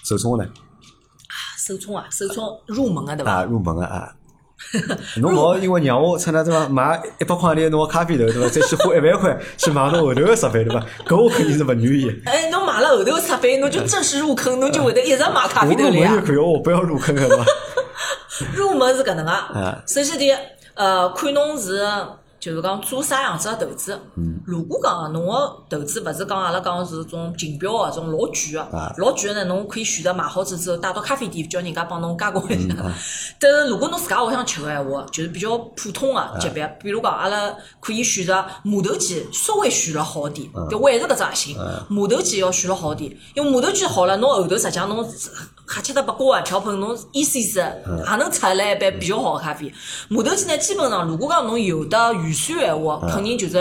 [0.03, 0.47] 手冲呢？
[1.59, 3.33] 手冲啊，手冲入门个对伐？
[3.33, 4.16] 啊，入门个啊。
[5.21, 6.67] 侬勿好因为让我出来对伐？
[6.69, 8.49] 买一百块钿侬个咖啡豆对伐？
[8.49, 10.85] 再去花一万块去买侬后头个设备对伐？
[11.07, 12.23] 搿我肯定是勿愿意。
[12.25, 16.27] 哎，侬买了后头个设备，侬就正式入坑，侬就会得一直买咖啡豆了呀门就。
[16.27, 17.45] 可以，我不要入坑个对伐？
[18.55, 20.35] 入门是搿能啊个，首先第一，
[20.75, 21.83] 呃，看侬是
[22.47, 24.01] 就是讲做啥样子个投资。
[24.15, 32.77] 嗯如果讲侬个投资勿是讲阿拉讲是种竞标个，种老贵个啊，老贵个呢，侬可以选择买好子之后带到咖啡店，叫人家帮侬加工一嗯下。
[33.41, 41.57] 但是如果侬自家屋里向吃个闲话，就是比较普通啊个级别，比如讲阿拉可以选择磨豆机，稍微选了好点，嗯就还是搿只核心。
[41.89, 45.05] 磨豆机要选了好点，因为磨豆机好了，侬后头实际上侬
[45.69, 49.73] 瞎七搭八锅啊瓢盆，侬意思意思嗯也能出来一杯比较好个咖啡。
[50.09, 53.55] 磨豆机呢，基本上如果讲侬有的预算闲话，肯定就是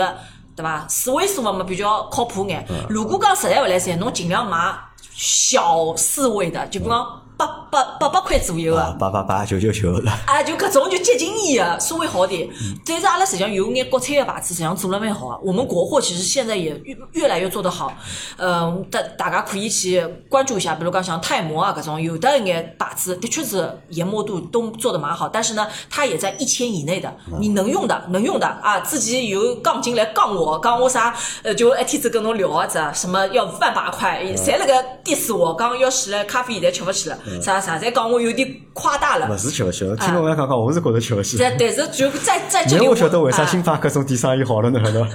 [0.54, 0.86] 对伐？
[0.88, 2.66] 四位数个嘛比较靠谱眼。
[2.88, 4.74] 如果讲实在勿来三，侬尽量买
[5.12, 8.80] 小四位的，就比方八八八百块左右个。
[8.80, 10.12] 啊，八八八九九九了。
[10.26, 12.48] 啊，就搿种就接近伊个，稍微好点。
[12.84, 15.38] 但是阿拉实际上有眼国产个牌子，实际上做了蛮好个。
[15.42, 17.92] 我们国货其实现在也越越来越做得好。
[18.38, 39.36] 嗯，大大家可以去关注一下，比如讲像泰摩啊搿种，有的一眼牌子的确是研磨度都做得蛮好，但是呢，它也在一千以内的，你能用的能用的啊，自己有杠精来杠我，讲我啥呃，就一天子跟侬聊啊子，什么要万把块，侪辣盖 diss 我，讲要死了，咖啡现在吃勿起了，啥啥，侪讲我有点夸大了勿。
[39.36, 41.36] 是吃勿消，听侬搿样讲讲，我是觉着吃勿消。
[41.38, 45.10] 但但是就在在这里但我晓得为啥啊星巴克种店生意好了，呢晓得伐？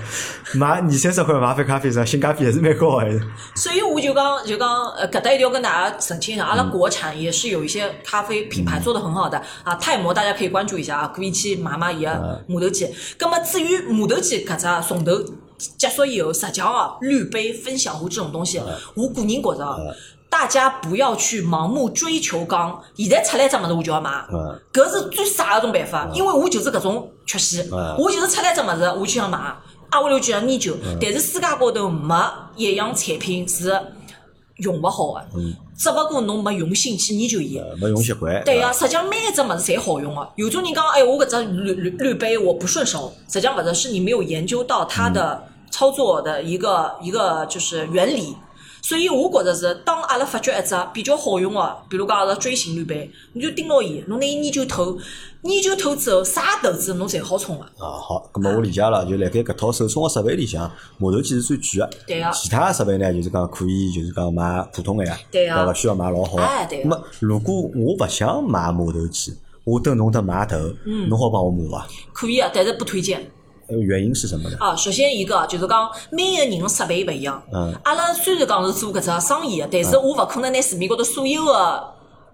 [0.54, 3.22] 买二三十块买杯咖啡是性价比还是蛮高个，还是。
[3.56, 12.88] 所以我就讲就讲呃，搿搭一定要跟大家澄清一下，阿拉国产也是有一些咖啡品牌做得很好的啊，泰摩大家可以关注一下啊，可以去买买伊个磨头机。
[13.18, 15.12] 葛么至于磨头机搿只从头
[15.78, 18.60] 结束以后，实际上啊，滤杯、分享壶这种东西，
[18.96, 19.78] 我个人觉着啊。
[20.32, 24.58] 大家不要去盲目追求讲，现在出来只物事我就要买，嗯。
[24.72, 27.98] 搿是最傻的一种办法，因为我就是搿种缺陷，嗯。
[28.00, 32.16] 我就是出来只物事我就想买，啊我就就想研究，但是世界高头没
[32.56, 33.78] 一样产品是
[34.56, 35.26] 用勿好的，
[35.78, 37.62] 只勿过侬没用心去研究伊。
[37.82, 38.42] 没用习惯。
[38.46, 40.26] 对呀、实际上每一只物事侪好用个。
[40.38, 48.34] 有种人讲，哎，我搿只滤滤滤杯我不顺手，实际上勿是，是你没有研究到它的操作的一个一个就是原理。
[48.82, 54.98] 所以我觉着是，当阿拉发觉一只比较好用个，比如讲阿拉锥形滤杯，你就盯牢伊，侬拿伊研究透，
[55.44, 57.64] 研究透之后，啥投资侬侪好冲个。
[57.64, 61.90] 啊，好，咁么我理解了，就辣盖搿套手冲个设备里向，磨头机是最贵个。
[62.08, 65.18] 对个其他个设备呢，就是讲可以，就是讲买普通个呀。
[65.30, 66.44] 对个勿需要买老好个。
[66.44, 71.88] 哎对个咁么如果我勿想买磨头机，我等侬搭买头，嗯侬好帮我磨伐？
[72.12, 73.32] 可以啊，但是不推荐。
[73.72, 74.58] 呃原因是什么呢？
[74.60, 77.42] 啊，首先一个就是讲每一个人个设备勿一样。
[77.54, 81.84] 嗯阿拉虽然讲是做搿只生意个，但是我勿可能拿市面高头所有的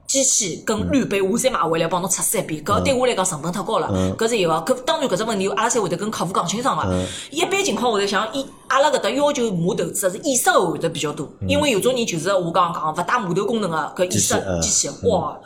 [0.08, 3.90] 机器跟滤杯我侪买回来帮侬测试一遍，搿对我来讲成本太高了。
[4.18, 4.54] 搿是一个。
[4.54, 7.06] 搿当然搿只问题阿拉才会得跟客户讲清爽个。
[7.30, 15.38] 一般情况下头，像一阿拉搿搭要求磨头子是意式个会得比较多，因为有种人就是我刚刚讲勿带磨头功能个搿意式嗯机器，哇！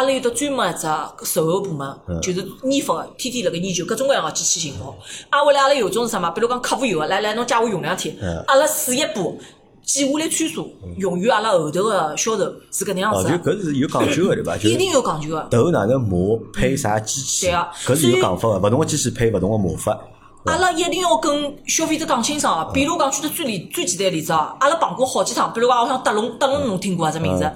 [0.00, 0.86] 阿拉有得专门一只
[1.26, 1.86] 售后部门，
[2.22, 4.96] 就是研发个，天天辣盖研究各种各样个机器型号。
[5.28, 6.30] 啊，后来阿拉有种是啥嘛？
[6.30, 9.38] 比如讲客户有个，来来，侬借我用两天，阿拉试一部，
[9.84, 12.38] 记下来参数，用于阿拉后头个销售
[12.72, 13.36] 是搿能样哦，子的。
[13.36, 14.56] 就搿是有讲究个对伐？
[14.56, 15.46] 就一定有讲究个。
[15.50, 20.00] 头哪能磨，配啥机器，对啊搿是有讲法个，勿同个机器配勿同个磨法。
[20.44, 22.70] 阿拉一定要跟消费者讲清爽啊！
[22.72, 27.50] 比如讲举个最例最简单个例子啊，阿拉碰过好几趟，比如讲我像德龙，德龙侬听过啊只名字？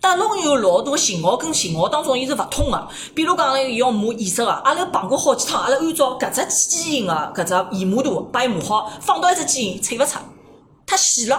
[0.00, 10.18] 德龙有老多型号跟型号当中伊是勿通个，比如讲伊要磨颜色个，阿拉碰过好几趟，阿拉按照搿只机型个搿只研磨度把伊磨好，放到一只机型萃勿出。
[10.86, 11.36] 太细了，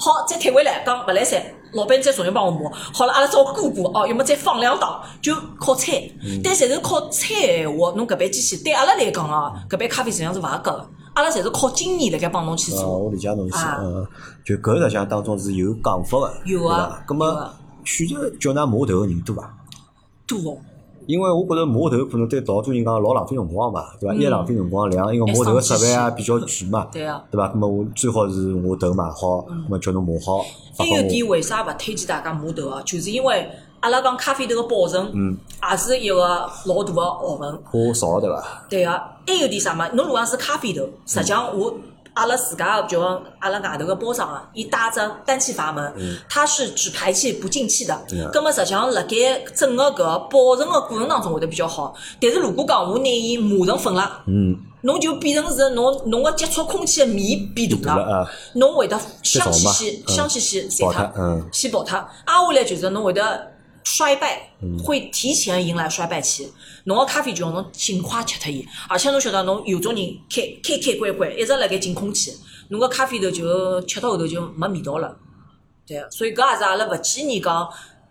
[0.00, 1.40] 好再退回来，讲勿来三，
[1.72, 6.02] 老板再重新帮我磨，好了，阿拉再过过哦，要么再放两档，就靠猜。
[6.42, 12.98] 但侪是靠猜闲话，侬搿杯机器对阿拉来讲啊，搿杯咖啡实际上是勿合格个，阿拉侪是靠经验辣盖帮侬去啊，做。
[12.98, 14.06] 我理解侬意思，啊嗯，
[14.44, 17.14] 就搿实际上当中是有讲法个，有对啊伐？
[17.14, 17.50] 咁么
[17.84, 19.54] 选择叫㑚磨头个人多伐？
[20.26, 20.58] 多哦，
[21.08, 24.14] 因为我觉着磨头可能对老多人讲老浪费辰光嘛，对伐？
[24.14, 27.24] 一浪费辰光，两因为磨头个设备啊比较贵嘛， 对啊。
[27.30, 27.48] 对伐？
[27.48, 30.44] 咁么我最好是我头买好，咁么叫侬磨好，
[30.76, 31.08] 还有。
[31.08, 32.82] 点为啥勿推荐大家磨头啊？
[32.84, 33.48] 就是因为
[33.80, 35.34] 阿拉讲咖啡豆个保存，嗯
[35.70, 37.58] 也是一个老大个学问。
[37.64, 38.66] 花少对伐？
[38.68, 38.90] 对个、
[39.26, 39.88] 还有点啥嘛？
[39.94, 41.74] 侬如果是咖啡豆，实际上我
[42.18, 45.92] 阿拉自家就讲阿拉外头个包装啊，伊带只单气阀门，
[46.28, 47.96] 它是只排气不进气的。
[48.10, 49.16] 嗯葛么实际上辣盖
[49.54, 51.94] 整个搿保存个过程当中会得比较好。
[52.20, 58.28] 但是如果讲我拿伊磨成粉了，嗯，侬就变成是侬侬个接触空气个面变大了。
[58.54, 60.08] 侬会得香气少嘛先嗯。
[60.08, 61.96] 香气先散爆脱先爆脱。
[62.24, 63.52] 挨下来就是侬会得
[63.90, 64.50] 衰败，
[64.84, 66.46] 会提前迎来衰败期。
[66.84, 72.30] 侬个咖啡就要侬尽快吃脱伊，而且侬晓得，侬有种人开开开关关，一直辣盖进空气，
[72.68, 75.16] 侬个咖啡豆就吃到后头就没味道了。
[75.86, 77.66] 对，所以搿也是阿拉勿建议讲，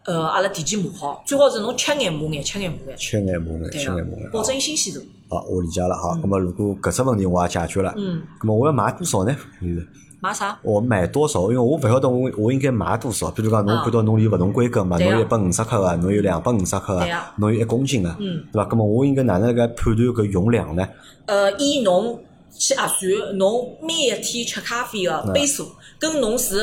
[0.05, 2.97] 呃，阿拉提前磨好，最好是侬吃眼磨眼，吃眼磨眼。
[2.97, 4.31] 吃眼磨眼，对吃眼磨眼，。
[4.31, 4.99] 保证新鲜度。
[5.29, 6.17] 好，我理解了哈。
[6.23, 9.35] 那么如果搿只问题我也解决了，嗯，那么我要买多少呢？
[9.61, 9.87] 就是
[10.19, 10.57] 买啥？
[10.63, 11.41] 我买多少？
[11.43, 13.29] 因为我勿晓得我我应该买多少。
[13.31, 17.07] 比如讲，侬啊看到侬有勿同规格嘛，侬有一百五十克个，侬有两百五十克个
[17.37, 18.67] 侬有一公斤个，嗯对伐？
[18.71, 20.87] 那么我应该哪能来判断搿用量呢？
[21.27, 22.19] 呃，以侬
[22.51, 25.67] 去核算侬每一天吃咖啡个杯数，
[25.99, 26.55] 跟侬是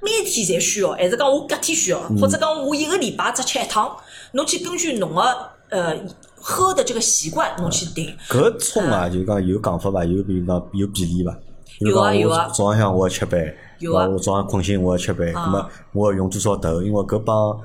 [0.00, 3.96] 每天侪需要，还是讲我隔天需要，或者讲我一个礼拜只吃一趟，
[4.32, 5.22] 侬去根据侬个
[5.70, 5.96] 呃
[6.36, 8.14] 喝的这个习惯，侬去定。
[8.28, 10.04] 搿冲啊，就是讲有讲法伐？
[10.04, 11.36] 有比如讲有比例伐？
[11.78, 13.40] 比如讲我有啊有啊早浪向我要吃饭，
[13.78, 16.82] 有啊对伐我早上困醒我要吃杯，啊那么我要用多少豆？
[16.82, 17.58] 因为搿帮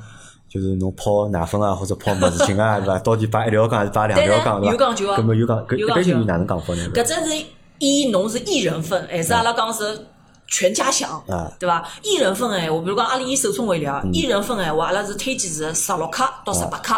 [0.50, 3.00] 就是侬泡奶粉啊，或者泡么子情啊， 对伐？
[3.00, 4.72] 到底摆一条缸还是摆两条缸，对伐？
[4.72, 6.90] 对有讲究啊搿么有讲搿有讲究一般性你哪能讲法呢？
[6.94, 7.46] 搿只是
[7.80, 10.06] 以侬是一人份，还是阿拉讲是
[10.48, 11.88] 全家享，啊对伐？
[12.04, 16.94] 一人份个闲话，比如讲阿拉以手冲为例啊，一人份个闲话，阿拉是推荐是十六克到十八克。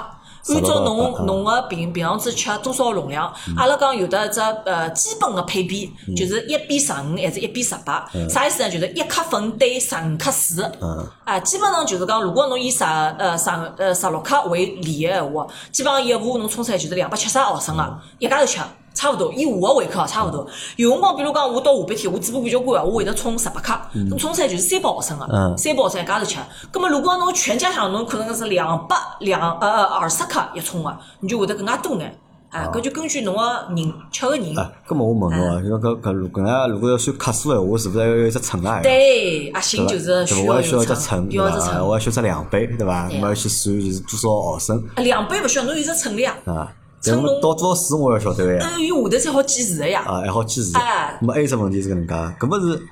[0.50, 8.70] 按照侬侬个平平常子吃多少容量，阿拉讲有的只呃基本个配比，就是一比十五还是一比十八，啥意思呢？
[8.70, 10.64] 就是一克粉对十五克水。
[10.82, 18.60] 嗯啊，基本上就是讲，如果侬以十呃十呃十六克为例个闲话，基本上一壶侬冲出来就是两百七十毫升个，一家头吃。
[18.94, 20.46] 差勿多，以我个胃口差勿多。
[20.76, 26.38] 有辰光，比如讲，我到下半天，我嘴巴比较干，我会得冲十八克，咁冲出来就是三百毫升个，嗯三百毫升一家头吃。
[26.72, 32.20] 咁么，如果侬全家享，侬可能是两百两呃呃二十克一冲个，你就会得更加多眼。
[32.50, 33.42] 啊，搿就根据侬个
[33.76, 38.80] 人吃个人，啊，搿么我问侬啊，就讲搿搿如搿能如果要算克数闲话，是勿是要有一只秤啊？
[38.84, 39.98] 对，阿信就？
[39.98, 41.46] 是需要需要只秤，，对伐？
[41.46, 41.88] 要一只秤。
[41.88, 43.10] 我要需要只量杯，对伐？
[43.10, 46.72] 对那么要去算就是多少毫升啊两杯勿需要，侬有只称了呀，啊？
[47.06, 48.70] 但我称侬到多少水我要晓得个呀。
[48.72, 50.04] 呃，有下头才好计时个呀。
[50.06, 50.72] 啊，还好计时。
[50.78, 52.88] 哎那么还有只问题是搿能介，搿么是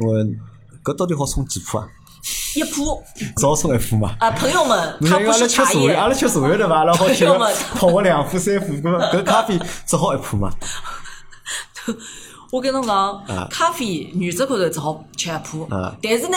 [0.00, 0.24] 因为
[0.84, 1.88] 搿到底好冲几铺啊？
[2.56, 3.02] 一铺
[3.36, 4.14] 只好冲一铺嘛。
[4.20, 6.76] 啊，朋友们，你看阿拉它不是茶吃茶叶，阿，拉吃茶叶对伐？
[6.76, 7.26] 阿拉好吃
[7.74, 10.50] 泡个两铺三铺，搿么搿咖啡只好一铺嘛。
[12.52, 16.36] 我跟侬啊讲，咖啡原则高头只好吃一铺啊，但是呢，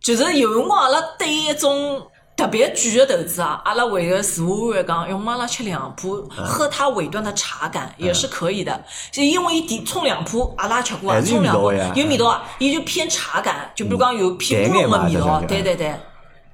[0.00, 2.04] 就是有辰光阿拉对一种
[2.36, 8.82] 特别贵的投资啊，阿拉会个自我安慰讲，要么阿拉吃两铺，啊喝它尾端的茶感也是可以的。
[9.10, 15.94] 就因为伊点冲两铺，阿拉也吃过啊，冲两铺有味道啊，伊就偏茶感，就比如讲有偏乌龙的味道，对对对。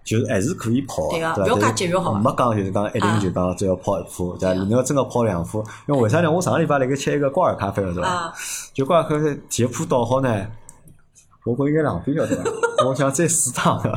[0.04, 1.44] 就是还是可以泡的，对啊对伐？
[1.44, 4.54] 不要但是介节约好伐没讲就是讲一定啊就讲只要泡一铺，对伐？
[4.54, 6.30] 对啊你要真个泡两铺，因为为啥呢？
[6.30, 8.32] 我上个礼拜辣盖吃一个挂耳咖啡了，对伐啊？
[8.72, 10.46] 就挂耳咖啡第一铺倒好呢，
[11.44, 12.42] 我觉应该浪费了，对伐？
[12.86, 13.92] 我想再试趟个，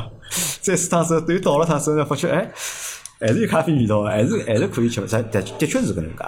[0.60, 2.50] 再试趟之后，等于倒了趟之后呢，发觉哎，
[3.20, 6.24] 还是有咖啡味道的，还是还是可以吃的，但的的确是搿能介，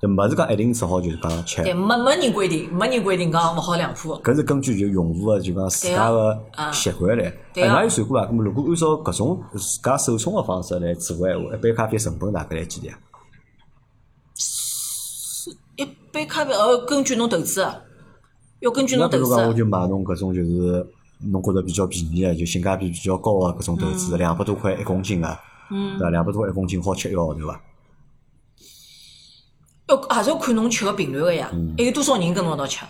[0.00, 1.62] 就没是讲一定只好就是讲吃。
[1.62, 4.14] 对，没没人规定，没人规定讲勿好两铺。
[4.22, 6.38] 搿是根据就用户个就讲自家个
[6.72, 7.32] 习惯来。
[7.52, 8.26] 对啊哎，㑚有算过伐？
[8.26, 12.98] 咁么如果按照搿种自家手冲个方式来做个闲话，一杯咖啡成本大概来几钿啊？
[15.76, 17.82] 一杯咖啡，呃，根据侬投资的，
[18.60, 19.54] 要根据侬投资那比如讲，我。
[19.54, 20.86] 就买侬搿种就是
[21.22, 25.38] 侬觉着比较便宜个，就性价比比较高个搿种投资，两百多块一公斤个，
[25.70, 26.10] 嗯对伐？
[26.10, 27.60] 两百多块一公斤好吃一个号头伐？
[29.88, 32.84] 要还是要看侬吃个频率个呀，嗯还有多少人跟侬一道吃。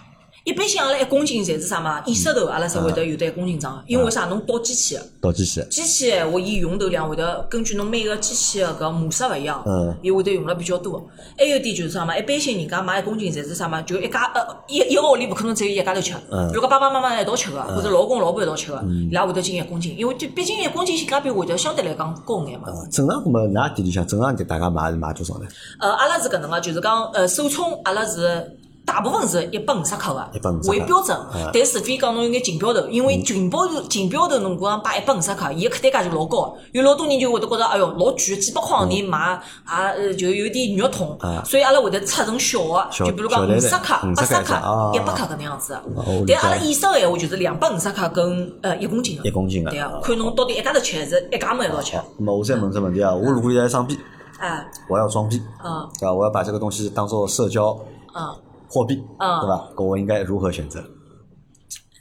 [0.44, 2.02] 一般性阿拉一公斤侪是啥嘛？
[2.06, 4.24] 二十头阿拉才会得有得一公斤装，因为为啥？
[4.30, 5.62] 侬倒机器个，倒机器。
[5.70, 11.04] 机器闲话伊用头量会得根据侬每个机器个搿模式勿一样嗯，伊会得用了比较多。
[11.36, 12.16] 还有点就是啥嘛？
[12.16, 13.82] 一般性人家买一公斤侪是啥嘛？
[13.82, 22.68] 就一家呃一一个屋里勿可能只有一家头吃，嗯比如讲爸爸妈妈一道吃个，或者老公老婆一道吃个，伊拉会得进一公斤，因为就毕竟一公斤性价比会得相对来讲高眼嘛。
[22.90, 25.46] 正常搿么㑚店里向正常大家买是买多少呢？
[25.80, 28.58] 呃，阿拉是搿能个，就是讲，呃，手冲阿拉是
[28.90, 31.16] 大部分是一百五十克个150克为标准。
[31.32, 39.16] 嗯，但除非讲侬有眼竞标头，因为竞标头竞标头侬讲摆一百五十克，伊个客单价就老高个，有老多人就会得觉着，哎哟老贵，几百块行钿买
[39.64, 41.16] 啊，呃就有点肉痛。
[41.20, 45.78] 啊，所以阿拉会得拆成小个，就比如讲五十克、八十克一百克搿能样子。
[46.26, 49.70] 但阿拉意式个闲话就是两百五十克跟呃一公斤个，一公斤个。
[49.70, 53.96] 对啊，看侬到底一家头吃还是一家门一道吃，那么我再问只问题啊，我如果现在上币，
[54.40, 56.12] 哎，我要装逼，嗯对吧？
[56.12, 57.78] 我要把这个东西当做社交
[58.14, 58.49] 嗯。
[58.70, 59.68] 货币，嗯对吧？
[59.74, 60.78] 搿我应该如何选择？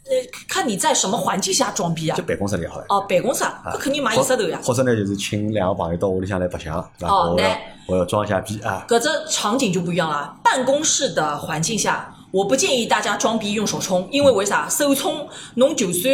[0.09, 0.15] 呃，
[0.47, 2.23] 看你在什么环境下装逼啊就？
[2.23, 2.85] 办公室里好了。
[2.89, 4.59] 哦，办公室啊，搿肯定买一十头呀。
[4.63, 7.13] 或者呢，就是请两个朋友到屋里向来白相，对吧？
[7.13, 8.85] 哦我要那我要装一下逼啊。
[8.87, 10.35] 搿只场景就不一样了。
[10.43, 14.67] 办公室的环境下，我不建议大家装逼用手冲，因为为啥？
[14.69, 16.11] 手冲侬就算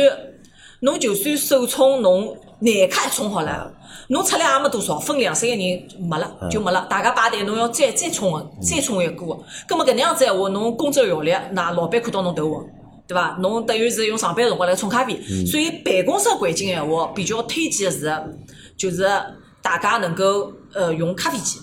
[0.81, 3.71] 侬就算手冲侬难卡一冲好了，
[4.07, 9.25] 侬出来也没多少，分两三个人没了就没了，大家排队侬要再再冲个，再冲一个，
[9.67, 12.65] 葛么搿能样子闲话，侬工作效率，那老板看到侬头昏。
[13.07, 13.37] 对伐？
[13.39, 18.11] 侬等于是用上班辰光来冲咖啡，所以办公室环境闲话比较推荐的是，
[18.75, 19.07] 就是
[19.61, 21.59] 大家能够呃用咖啡机，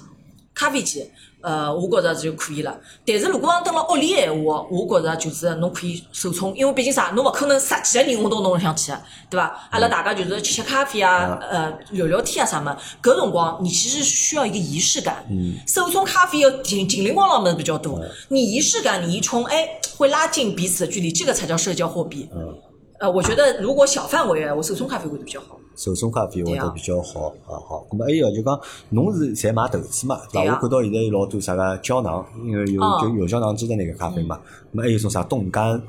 [0.54, 1.04] 咖啡机。
[1.42, 2.78] 呃，我觉着就可以了。
[3.04, 8.92] 但是如果讲蹲辣屋里闲话，我觉着就是侬可以手冲，因为毕竟啥，侬勿可能十几个人我到侬里向去，
[9.28, 9.68] 对伐？
[9.70, 15.26] 阿拉大家就是吃吃咖啡啊，呃，聊聊天啊啥么，搿辰光你其实需要一个仪式感。
[15.30, 22.28] 嗯手冲咖啡要精精灵光浪么比较多，你仪式感你一冲，哎，会拉近彼此的距离，这个才叫社交货币。
[22.34, 22.54] 嗯
[23.00, 25.58] 呃，我觉得如果小范围，我手冲咖啡会比较好。
[25.74, 27.86] 手冲咖啡会得比较好啊，好。
[27.90, 28.60] 咁么还有就讲，
[28.90, 30.20] 侬是侪买豆子嘛？
[30.32, 30.54] 对伐？
[30.54, 34.38] 我看到现在有老多啥个胶囊，因为有就有胶囊机的那个咖啡嘛。
[34.72, 35.80] 咁么还有种啥冻干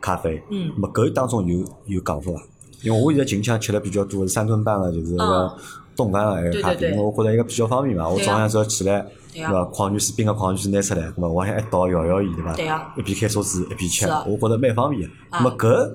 [0.00, 0.42] 咖啡？
[0.50, 0.70] 嗯。
[0.76, 2.42] 咁么搿当中有有讲法伐？
[2.82, 5.54] 因为我现在近腔吃的比较多是三顿半个，就是那个
[5.96, 8.08] 冻干个个咖啡，因为我觉得一个比较方便嘛。
[8.08, 9.64] 我早上只要起来，对伐？
[9.66, 12.54] 矿泉水冰个矿泉水拿出来，咁么我还一倒摇摇伊，对伐？
[12.54, 12.66] 对
[12.96, 15.08] 一边开车子一边吃，我觉得蛮方便。
[15.30, 15.90] 咁么搿。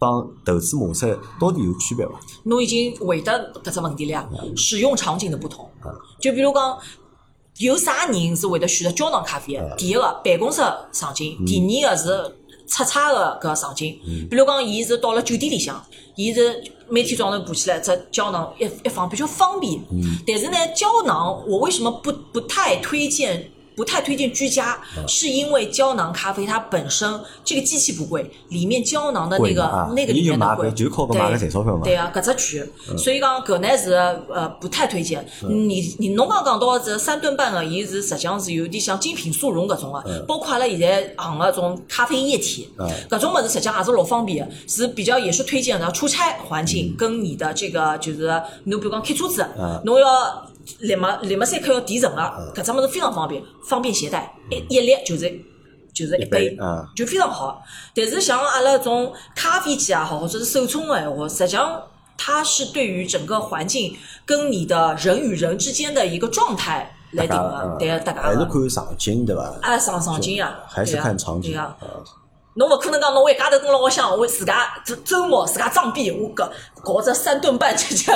[0.00, 2.12] 帮投资模式到底有区别伐？
[2.44, 4.28] 侬已经回答搿只问题了呀。
[4.56, 5.70] 使用场景的不同，
[6.18, 6.78] 就比如讲，
[7.58, 9.60] 有啥人是会得选择胶囊咖啡？
[9.76, 12.34] 第一个办公室场景，第二个是
[12.66, 14.00] 出差的搿场景。
[14.30, 15.84] 比如讲，伊是到了酒店里向，
[16.16, 19.78] 伊是每天早上爬起来只胶囊一一放比较方便。
[20.26, 23.50] 但是呢，胶囊我为什么不不太推荐？
[23.76, 27.08] 不太推荐居家，是因为胶囊咖啡它本身
[27.44, 31.82] 这个机器不贵，里面胶囊的那个那个里面的贵，就靠搿买个赚钞票嘛。
[31.84, 32.64] 对啊，搿只区，
[32.98, 35.26] 所以讲搿呢是呃不太推荐。
[35.48, 42.68] 你你侬刚讲到这三顿半个，伊是实际上是有点像精品速溶搿种个，包括阿拉现在行个种咖啡液体，
[43.08, 48.28] 搿种物事实际上也是老方便，是比较也是推荐的出差环境跟你的这个就是
[48.64, 49.46] 侬比如讲开车子，
[49.84, 50.49] 侬要。
[50.78, 55.30] 立马立马三克要提成个，搿只物事非常方便，方便携带，一一粒就是
[55.92, 56.56] 就是一杯，
[56.96, 57.62] 就非常好。
[57.94, 61.82] 但是像阿拉种咖啡机也好，或者是手冲个闲话，实际上
[62.16, 69.42] 它是对于整个环境跟你的人与人之间的一个状态来定个，对大家还是看场景对伐？
[69.62, 71.76] 啊，场场景呀，还是看场景啊。
[72.54, 76.50] 侬勿可能讲侬一家头跟牢屋向，我自家周周末自家装逼，我搞
[76.82, 78.10] 搞只三顿半吃吃，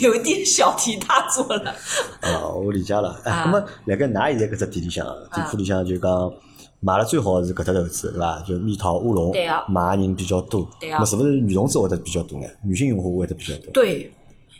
[0.00, 1.74] 有点小题大做了。
[2.22, 3.20] 哦，我理解了。
[3.24, 6.32] 哎， 那么辣盖㑚现在搿只店里向，店铺里向就讲
[6.80, 8.42] 买了最好是搿只豆子，对伐？
[8.46, 9.32] 就蜜桃乌龙，
[9.68, 10.66] 买人比较多。
[10.80, 11.04] 对啊。
[11.04, 12.46] 是勿是女同志会得比较多呢？
[12.64, 13.70] 女性用户会得比较多。
[13.72, 14.10] 对。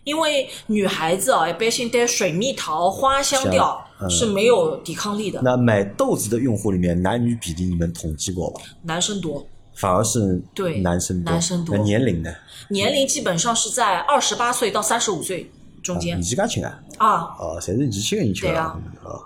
[0.04, 5.40] 因为女孩子哦，一般性对水蜜桃花香调是没有抵抗力的。
[5.42, 8.60] 那买豆子的用户里面，男女比例你们统计过吧？
[8.82, 9.46] 男生多，
[9.76, 11.32] 反而是对男生多。
[11.32, 11.76] 男生多。
[11.78, 12.30] 年龄呢？
[12.68, 15.50] 年龄基本上是在二十八岁到三十五岁
[15.82, 16.16] 中间。
[16.16, 16.80] 年纪介轻啊？
[16.98, 17.36] 啊。
[17.38, 18.78] 哦，侪是年轻人对啊。
[19.04, 19.20] 哦。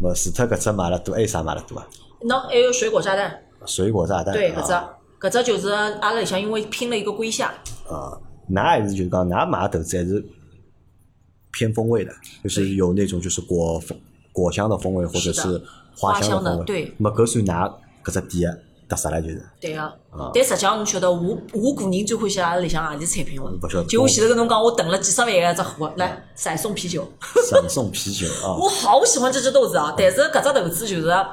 [0.00, 1.86] 么除脱搿只买了多，还有啥买了多啊？
[2.22, 3.40] 喏，还有水果炸弹。
[3.66, 4.34] 水果炸弹。
[4.34, 4.72] 对，搿只，
[5.20, 7.54] 搿只就是阿拉里向因为拼了一个龟下。
[7.88, 8.18] 啊。
[8.50, 10.22] 㑚还是就是讲，㑚买豆子还是
[11.54, 13.98] 偏风味的，就是有那种就是果风
[14.32, 15.62] 果香的风味，或者是
[15.96, 16.64] 花香的风味。
[16.64, 17.72] 对，那么搿算㑚
[18.04, 19.42] 搿只店特色了，就是。
[19.60, 19.92] 对啊。
[20.32, 23.50] 但实际上，侬晓得，我我个人最欢喜阿拉里向何里产品了。
[23.60, 23.84] 不晓得。
[23.86, 27.08] 就我前头跟侬讲，我囤了几十万个只货，来闪送啤酒。
[27.48, 28.54] 闪送啤酒啊！
[28.60, 29.94] 我好喜欢这只豆子啊！
[29.96, 31.26] 但是搿只豆子就是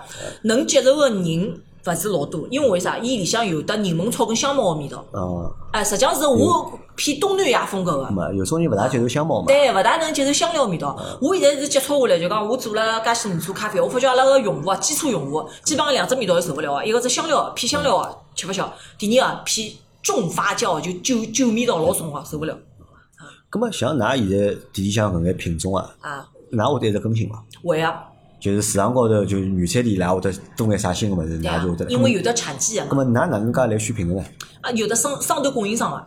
[0.44, 1.62] 能接受的人。
[1.86, 2.98] 勿是老多，因为为啥？
[3.00, 5.04] 伊里向有的柠檬草跟香茅个味道。
[5.12, 5.52] 哦。
[5.72, 8.12] 哎，实际上是我偏东南亚风格个。
[8.12, 9.48] 没，有种人勿大接受香茅嘛。
[9.48, 10.96] 对，勿大能接受香料味道。
[11.20, 19.72] 我现在是接触下来，就讲我做了介许年做咖啡，我发觉阿拉个用户啊，基础用户基本上两只味道是受勿了个，一个是香料偏香料个吃勿消，第二个偏
[20.04, 22.54] 重发酵就酒酒味道老重个受勿了。
[22.54, 23.26] 啊。
[23.50, 24.38] 咁么像㑚现在
[24.72, 25.90] 店里向搿眼品种啊？
[26.02, 26.28] 啊。
[26.52, 27.44] 㑚会得一直更新伐？
[27.64, 28.04] 会啊。
[28.42, 31.86] 就是市场高头，就是原产地伊拉会得多眼啥新个物事，那就会得。
[31.92, 32.88] 因为有的产季啊。
[32.90, 34.26] 咁么，㑚哪能介来选品个呢？
[34.62, 36.04] 啊，有的商商头供应商个，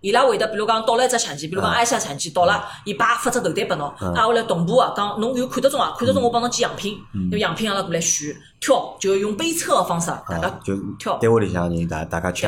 [0.00, 6.96] 伊拉会得，比如讲到了一只产季，比如讲埃夏产季到了，伊叭发只豆单拨侬，啊，我来同步啊，讲侬有看得中啊，看得中我帮侬寄样品，
[7.30, 11.18] 用样品阿拉过来选挑，就用杯测个方式，大家就挑。
[11.18, 12.46] 单位里向人大大家吃，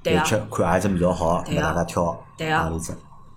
[0.00, 2.70] 对吃看阿只味道好，大家挑，对啊，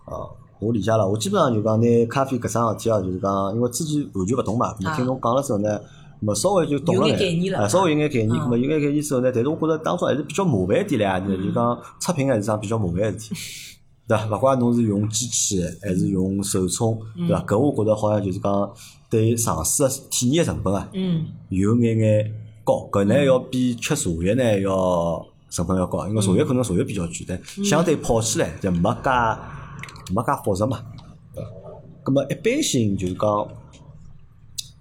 [0.05, 0.29] 哦。
[0.59, 5.79] 我理解了，我基本上就讲拿咖啡搿桩事体啊，就是讲，因为之前完全勿懂嘛，听侬讲了之后呢。
[6.21, 13.35] 么稍微就懂了眼，啊，稍微有眼概念，么有眼概念之后呢，但是我觉着当中还是比较麻烦点唻，就讲测评还是桩比较麻烦个事体，
[14.05, 14.35] 对伐？
[14.35, 17.41] 勿管侬是用机器还是用手冲，对伐？
[17.43, 18.69] 搿我觉着好像就是讲
[19.09, 20.89] 对尝试个体验个成本啊，
[21.47, 22.33] 有眼眼
[22.65, 29.09] 高，搿呢要比吃茶叶呢要成本要高，因为茶叶可能茶叶比较贵，但相对泡起来就没介
[30.13, 30.83] 没介复杂嘛。
[32.03, 33.47] 咁么一般性就是讲，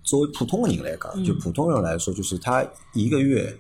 [0.02, 3.58] 作为普通的人来讲，就普通人来说，就是他一个月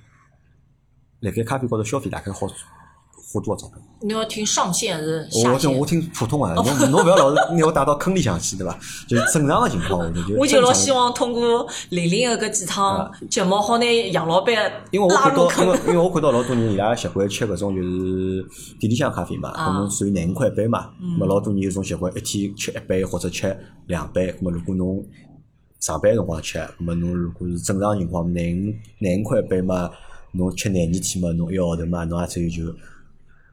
[1.20, 3.78] 辣盖咖啡高头消费大概好花多少钞票？
[4.00, 5.78] 你要听上限还是下我听？
[5.78, 8.78] 我听普通啊，侬侬勿要老是拿我带到坑里向去，对伐？
[9.08, 14.54] 就是正常个情况，我就 我就老希望通过玲玲的搿几趟节目，好拿杨老板
[14.92, 15.86] 因为我看到，因为坑。
[15.88, 18.46] 因为我看到老多人伊拉习惯吃搿种就是
[18.78, 20.90] 店里向咖啡嘛，啊可能属于廿五块一杯嘛。
[21.00, 24.32] 咁么老多人有种习惯一天吃一杯或者吃两杯。
[24.34, 25.04] 咁么如果侬
[25.80, 29.90] 上班辰光吃，咁么侬如果是正常情况廿五廿五块一杯嘛，
[30.32, 32.72] 侬吃廿二天嘛，侬一个号头嘛，侬也只有就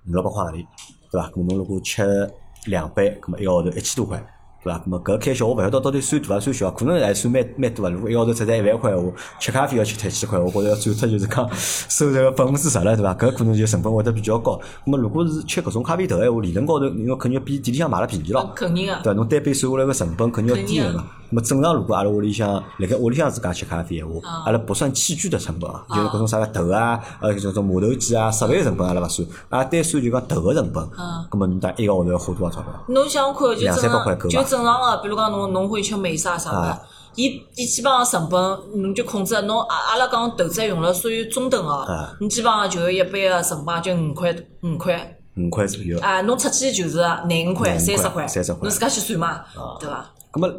[0.08, 0.66] 五六百块钿，
[1.12, 1.30] 对伐？
[1.30, 2.32] 咾侬如果吃
[2.66, 4.24] 两杯，咾么一个号头一千多块。
[4.66, 4.80] 对伐？
[4.80, 7.90] 咁么搿开销我勿晓得到底算大啊算小啊，可能还算蛮蛮多啊。
[7.92, 13.14] 如果一个号头只赚一万块闲话，吃咖啡要吃脱一千块，我觉着要占脱就是讲收入个百分之十了，对伐？
[13.14, 14.60] 搿可能就成本会得比较高。
[14.86, 18.52] 咁么如果是吃搿种咖啡豆闲话，理论高头侬肯定要比店里向买了便宜咯。
[18.56, 19.16] 肯定啊对伐？
[19.16, 21.06] 侬单杯算下来个成本肯定要低个嘛。
[21.32, 30.84] 咁么正常如果阿拉屋里向辣盖屋里向自家吃咖啡闲话，啊阿拉不算器具的成本啊，就是搿种啥个豆啊，呃，搿种磨豆机啊，设备个成本阿拉勿算，阿拉单算就讲豆个成本。
[30.98, 32.72] 嗯咁么侬大一个号头要花多少钞票？
[32.88, 36.72] 侬想看就两，三百块够吧就正常个，比如讲侬侬会吃美沙啥啊。
[36.72, 36.82] 个，
[37.16, 38.42] 伊伊基本上成本
[38.82, 41.86] 侬就控制，侬阿阿拉讲投资用了属于中等啊。
[41.86, 44.34] 个，侬基本上就一杯个成本就五块
[44.64, 45.18] 五块。
[45.38, 46.00] 五块左右。
[46.00, 48.62] 啊，侬出去就是廿五块、三十块三十块，30块。
[48.62, 49.44] 侬自家去算嘛，
[49.80, 50.10] 对伐？
[50.32, 50.54] 咁么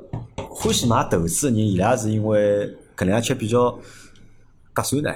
[0.50, 3.70] 欢喜买投资个人，伊拉是因为搿两吃比较
[4.74, 5.10] 合算呢，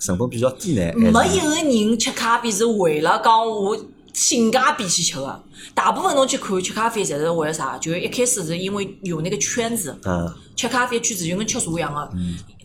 [0.00, 1.36] 成本比较低呢，没还是？
[1.36, 3.74] 一个人吃咖啡是为了讲我
[4.12, 5.42] 性价比去吃个，
[5.74, 7.78] 大部分侬去看吃咖啡，侪是为了啥？
[7.78, 12.10] 就是一开始是因为有那个圈子，嗯吃咖啡圈子就跟吃茶一样个。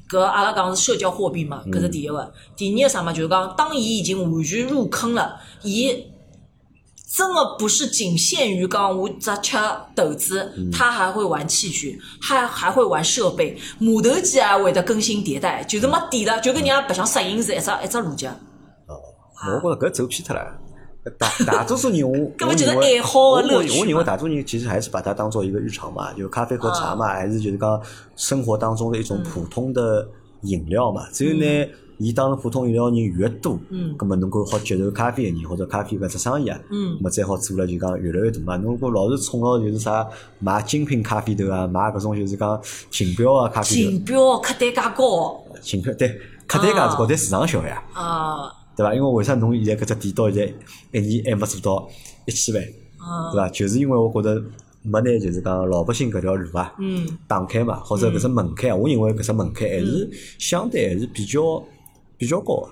[0.07, 2.31] 搿阿拉讲是社交货币嘛，搿是第一个。
[2.55, 5.89] 第二个啥嘛，就是讲当伊已经完全入坑了，伊
[7.11, 9.57] 真的不是仅限于讲我只吃
[9.95, 18.27] 豆子，他还会玩器具，还还会玩设备，磨头机还会得更新迭代，就是没底了，就跟人家白相摄影是一只一只逻辑。
[19.63, 20.41] 我觉着搿走偏脱了。
[21.17, 27.79] 大大多数人我我认为爱好乐趣我认为大多数人其实还是把它当做一个日常嘛，就咖啡和茶嘛，还是就是讲
[28.15, 30.07] 生活当中的一种普通的
[30.41, 31.07] 饮料嘛。
[31.13, 33.95] 只有呢，伊当成普通饮料人越多，嗯。
[33.99, 36.97] 那么侬够好接受咖啡的人或者咖啡搿只生意啊，嗯。
[36.97, 38.57] 咁么再好做了就讲越来越大嘛。
[38.57, 40.05] 侬如果老是冲到就是啥
[40.39, 45.39] 买精品咖啡豆啊，买搿种就是讲竞标啊咖啡豆，竞标客单价高。
[45.61, 47.83] 竞标对，客单价是高，但市场小呀。
[47.93, 48.93] 啊对伐？
[48.93, 50.47] 因为为啥侬现在搿只店到现
[50.91, 51.87] 在一年还没做到
[52.25, 52.63] 一千万，
[52.97, 53.49] 啊对伐？
[53.49, 54.41] 就是因为我觉着
[54.81, 61.63] 没拿就是讲老百姓搿条路啊嗯打开嘛，或者搿只门槛啊，我认为搿只门槛还是相对还是比较
[62.17, 62.69] 比较高个。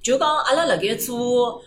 [0.00, 1.60] 就讲阿拉辣盖做，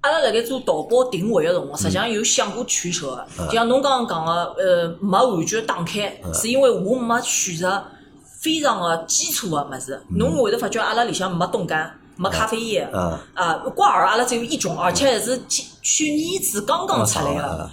[0.00, 3.46] 阿拉辣盖做淘宝定位个辰光，实际上有想过取舍个。
[3.46, 7.84] 就像侬刚刚讲个，呃，没完全打开，是因为我没选择
[8.40, 10.02] 非常个基础个物事。
[10.08, 12.86] 侬会得发觉阿拉里向没冻干，没咖啡因。
[12.92, 17.42] 嗯啊，挂耳阿拉只有一种，而且还是去去年子刚刚出来个。
[17.42, 17.70] 啊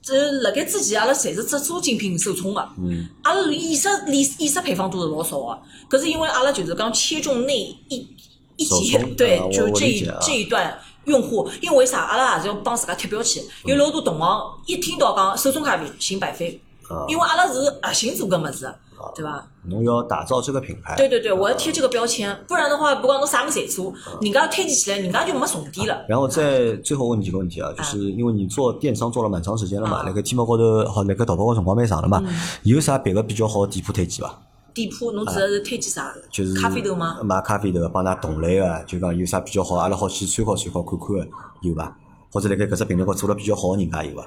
[0.00, 5.58] 这辣盖之前，阿拉侪是只做精品手冲个，嗯阿拉意式意意式配方都是老少个。
[5.90, 8.16] 搿是因为阿拉就是讲切中那一
[8.56, 12.00] 一手节，对就这一这一段用户，因为为啥？
[12.00, 13.44] 阿拉也是要帮自家贴标签。
[13.66, 16.58] 有老多同行一听到讲手冲咖啡，寻百飞，
[16.88, 18.74] 啊，因为阿拉是核心做搿物事，
[19.14, 19.46] 对伐？
[19.64, 23.92] 侬要打造这个品牌，对对对，我要贴这个标签，不然的话，不管侬啥物事侪做，
[24.22, 26.04] 人家推荐起来，人家就没重点了。
[26.08, 32.22] 然后再最后问你几个问题啊，就是因为你做电商做了蛮长时间了嘛，那个天猫高头好，那个淘宝高头辰光蛮长了嘛，
[32.62, 34.42] 有啥别个比较好的店铺推荐伐？
[34.74, 36.14] 店铺侬指的是推荐啥？
[36.30, 37.18] 就是咖啡豆吗？
[37.22, 41.26] 买咖啡豆帮㑚同类个，就讲有啥比较好，阿拉好去参考参考看看个，
[41.62, 41.96] 有伐？
[42.30, 44.26] 或者辣盖搿只平台高做了比较好个人家有伐？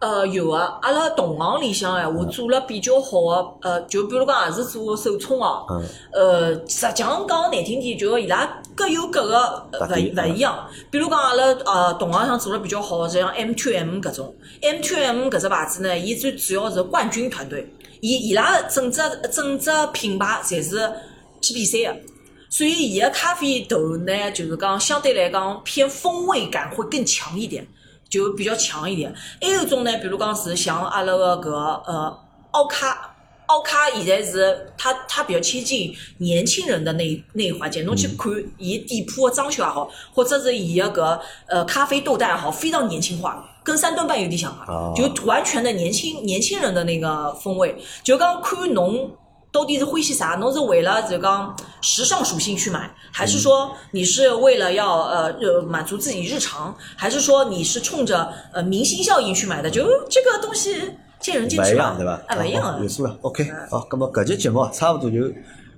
[0.00, 3.20] 呃，有啊，阿拉同行里向哎，我做了比较好
[3.62, 5.84] 的，呃，就比如讲也是做手冲哦，嗯。
[6.12, 9.84] 呃，实际上讲难听点，就伊拉各有各个勿
[10.16, 10.68] 勿一样。
[10.88, 14.32] 比如讲阿拉呃同行上做了比较好像 M to M 搿种
[14.62, 17.68] ，M to M 搿只牌子呢，伊最主要是冠军团队，
[18.00, 20.92] 伊伊拉整只整只品牌侪是
[21.40, 21.98] 去比赛个。
[22.50, 27.66] 所以伊个咖啡豆呢，就是讲相对来讲偏风味感会更强一点，
[28.08, 29.14] 就比较强一点。
[29.40, 32.18] 还有一种呢，比如讲是像阿拉个搿呃
[32.52, 33.14] 奥卡。
[33.48, 47.74] 奥卡现在是它它比较接近年轻人的那那一环节，侬去看伊店铺的装修也好，或者是伊个搿呃咖啡豆袋也好，非常年轻化，跟三顿半有点像啊，就完全的年轻年轻人的那个风味。
[48.02, 49.10] 就讲看侬
[49.50, 50.36] 到底是欢喜啥？
[50.36, 59.70] 侬是为了就讲时尚属性去买，还是说你是为了要呃呃满足自己日常，还是说你是冲着呃明星效应去买的？
[59.70, 60.74] 就这个东西
[61.18, 62.20] 见仁见智对吧？
[62.26, 62.88] 哎，勿一样的好有。
[62.88, 63.16] 数了。
[63.22, 65.18] OK，好，那么搿节节目啊差不多就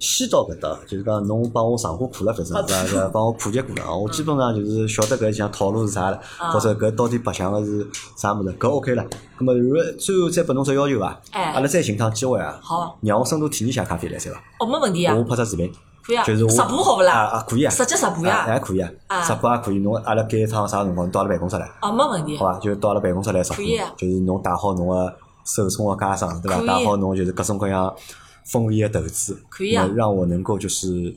[0.01, 2.86] 先到搿搭，就是讲侬帮我上过课了，反正？
[2.86, 3.94] 是吧帮我普及过了啊。
[3.94, 7.86] 我基本上就是晓得搿项套路是啥了，啊或者搿到底白相个是
[8.16, 9.05] 啥物事，搿 OK 了。
[9.38, 11.20] 咁么如果最后再拨侬只要求伐？
[11.32, 14.40] 哎阿拉再寻趟机会啊，好，让我深度体验一下咖啡来塞伐？
[14.61, 15.70] 哦，没问题啊我，拍只视频。
[16.03, 17.12] 可以啊，就是我直播好勿啦？
[17.12, 18.42] 啊啊可以啊，直接直播啊呀？
[18.46, 19.78] 还可以啊啊，直播也可以。
[19.80, 22.46] 侬阿拉改一趟啥辰光，到阿拉办公室来，哦，没问题好。
[22.46, 22.59] 伐？
[22.59, 27.92] 就到阿拉办公室来直播可以啊，就是侬带好侬个手冲个家常，对伐带好侬就是各种各样
[28.45, 29.88] 风味个投资，可以啊。
[29.95, 31.14] 让我能够就是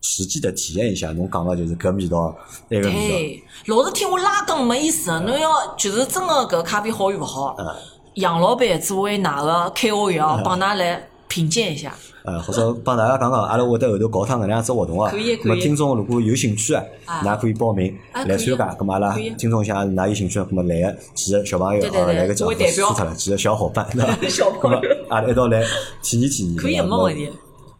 [0.00, 2.34] 实际的体验一下侬讲个就是搿味道，
[2.68, 7.66] 那个味对，老是听我拉更没意思，侬要就是真个搿咖啡好与勿好嗯，
[8.14, 11.94] 杨老板作为㑚个 KOL 帮㑚来品鉴一下。
[12.22, 15.10] 呃，或者帮大家讲讲，阿拉会得后头搞趟搿能样子活动啊。
[15.10, 18.74] 可以听众如果有兴趣啊，啊㑚可以报名来参加。
[18.74, 24.28] 咁么阿拉听众像㑚有兴趣，咁么来个几个小朋友啊，来个作为代表说出来几个小伙伴， 对伐？
[24.28, 25.64] 小朋友咁阿拉一道来
[26.02, 26.56] 体验体验。
[26.56, 27.30] 可以没问题。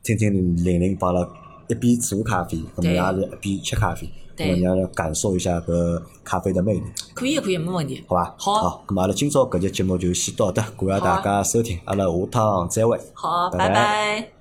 [0.03, 0.33] 听听
[0.65, 1.29] 玲玲帮阿拉
[1.69, 4.09] 一边做咖啡，咁么对也是一边吃咖啡，
[4.41, 6.83] 对咁么让阿拉感受一下搿咖啡的魅力，
[7.15, 8.05] 可以可以，没问题。
[8.09, 8.35] 好吧？
[8.39, 12.99] 好好，咁么阿拉今朝搿节节目就先到这，感谢大家收听，阿拉下趟再会。
[13.15, 14.40] 好，拜拜拜拜。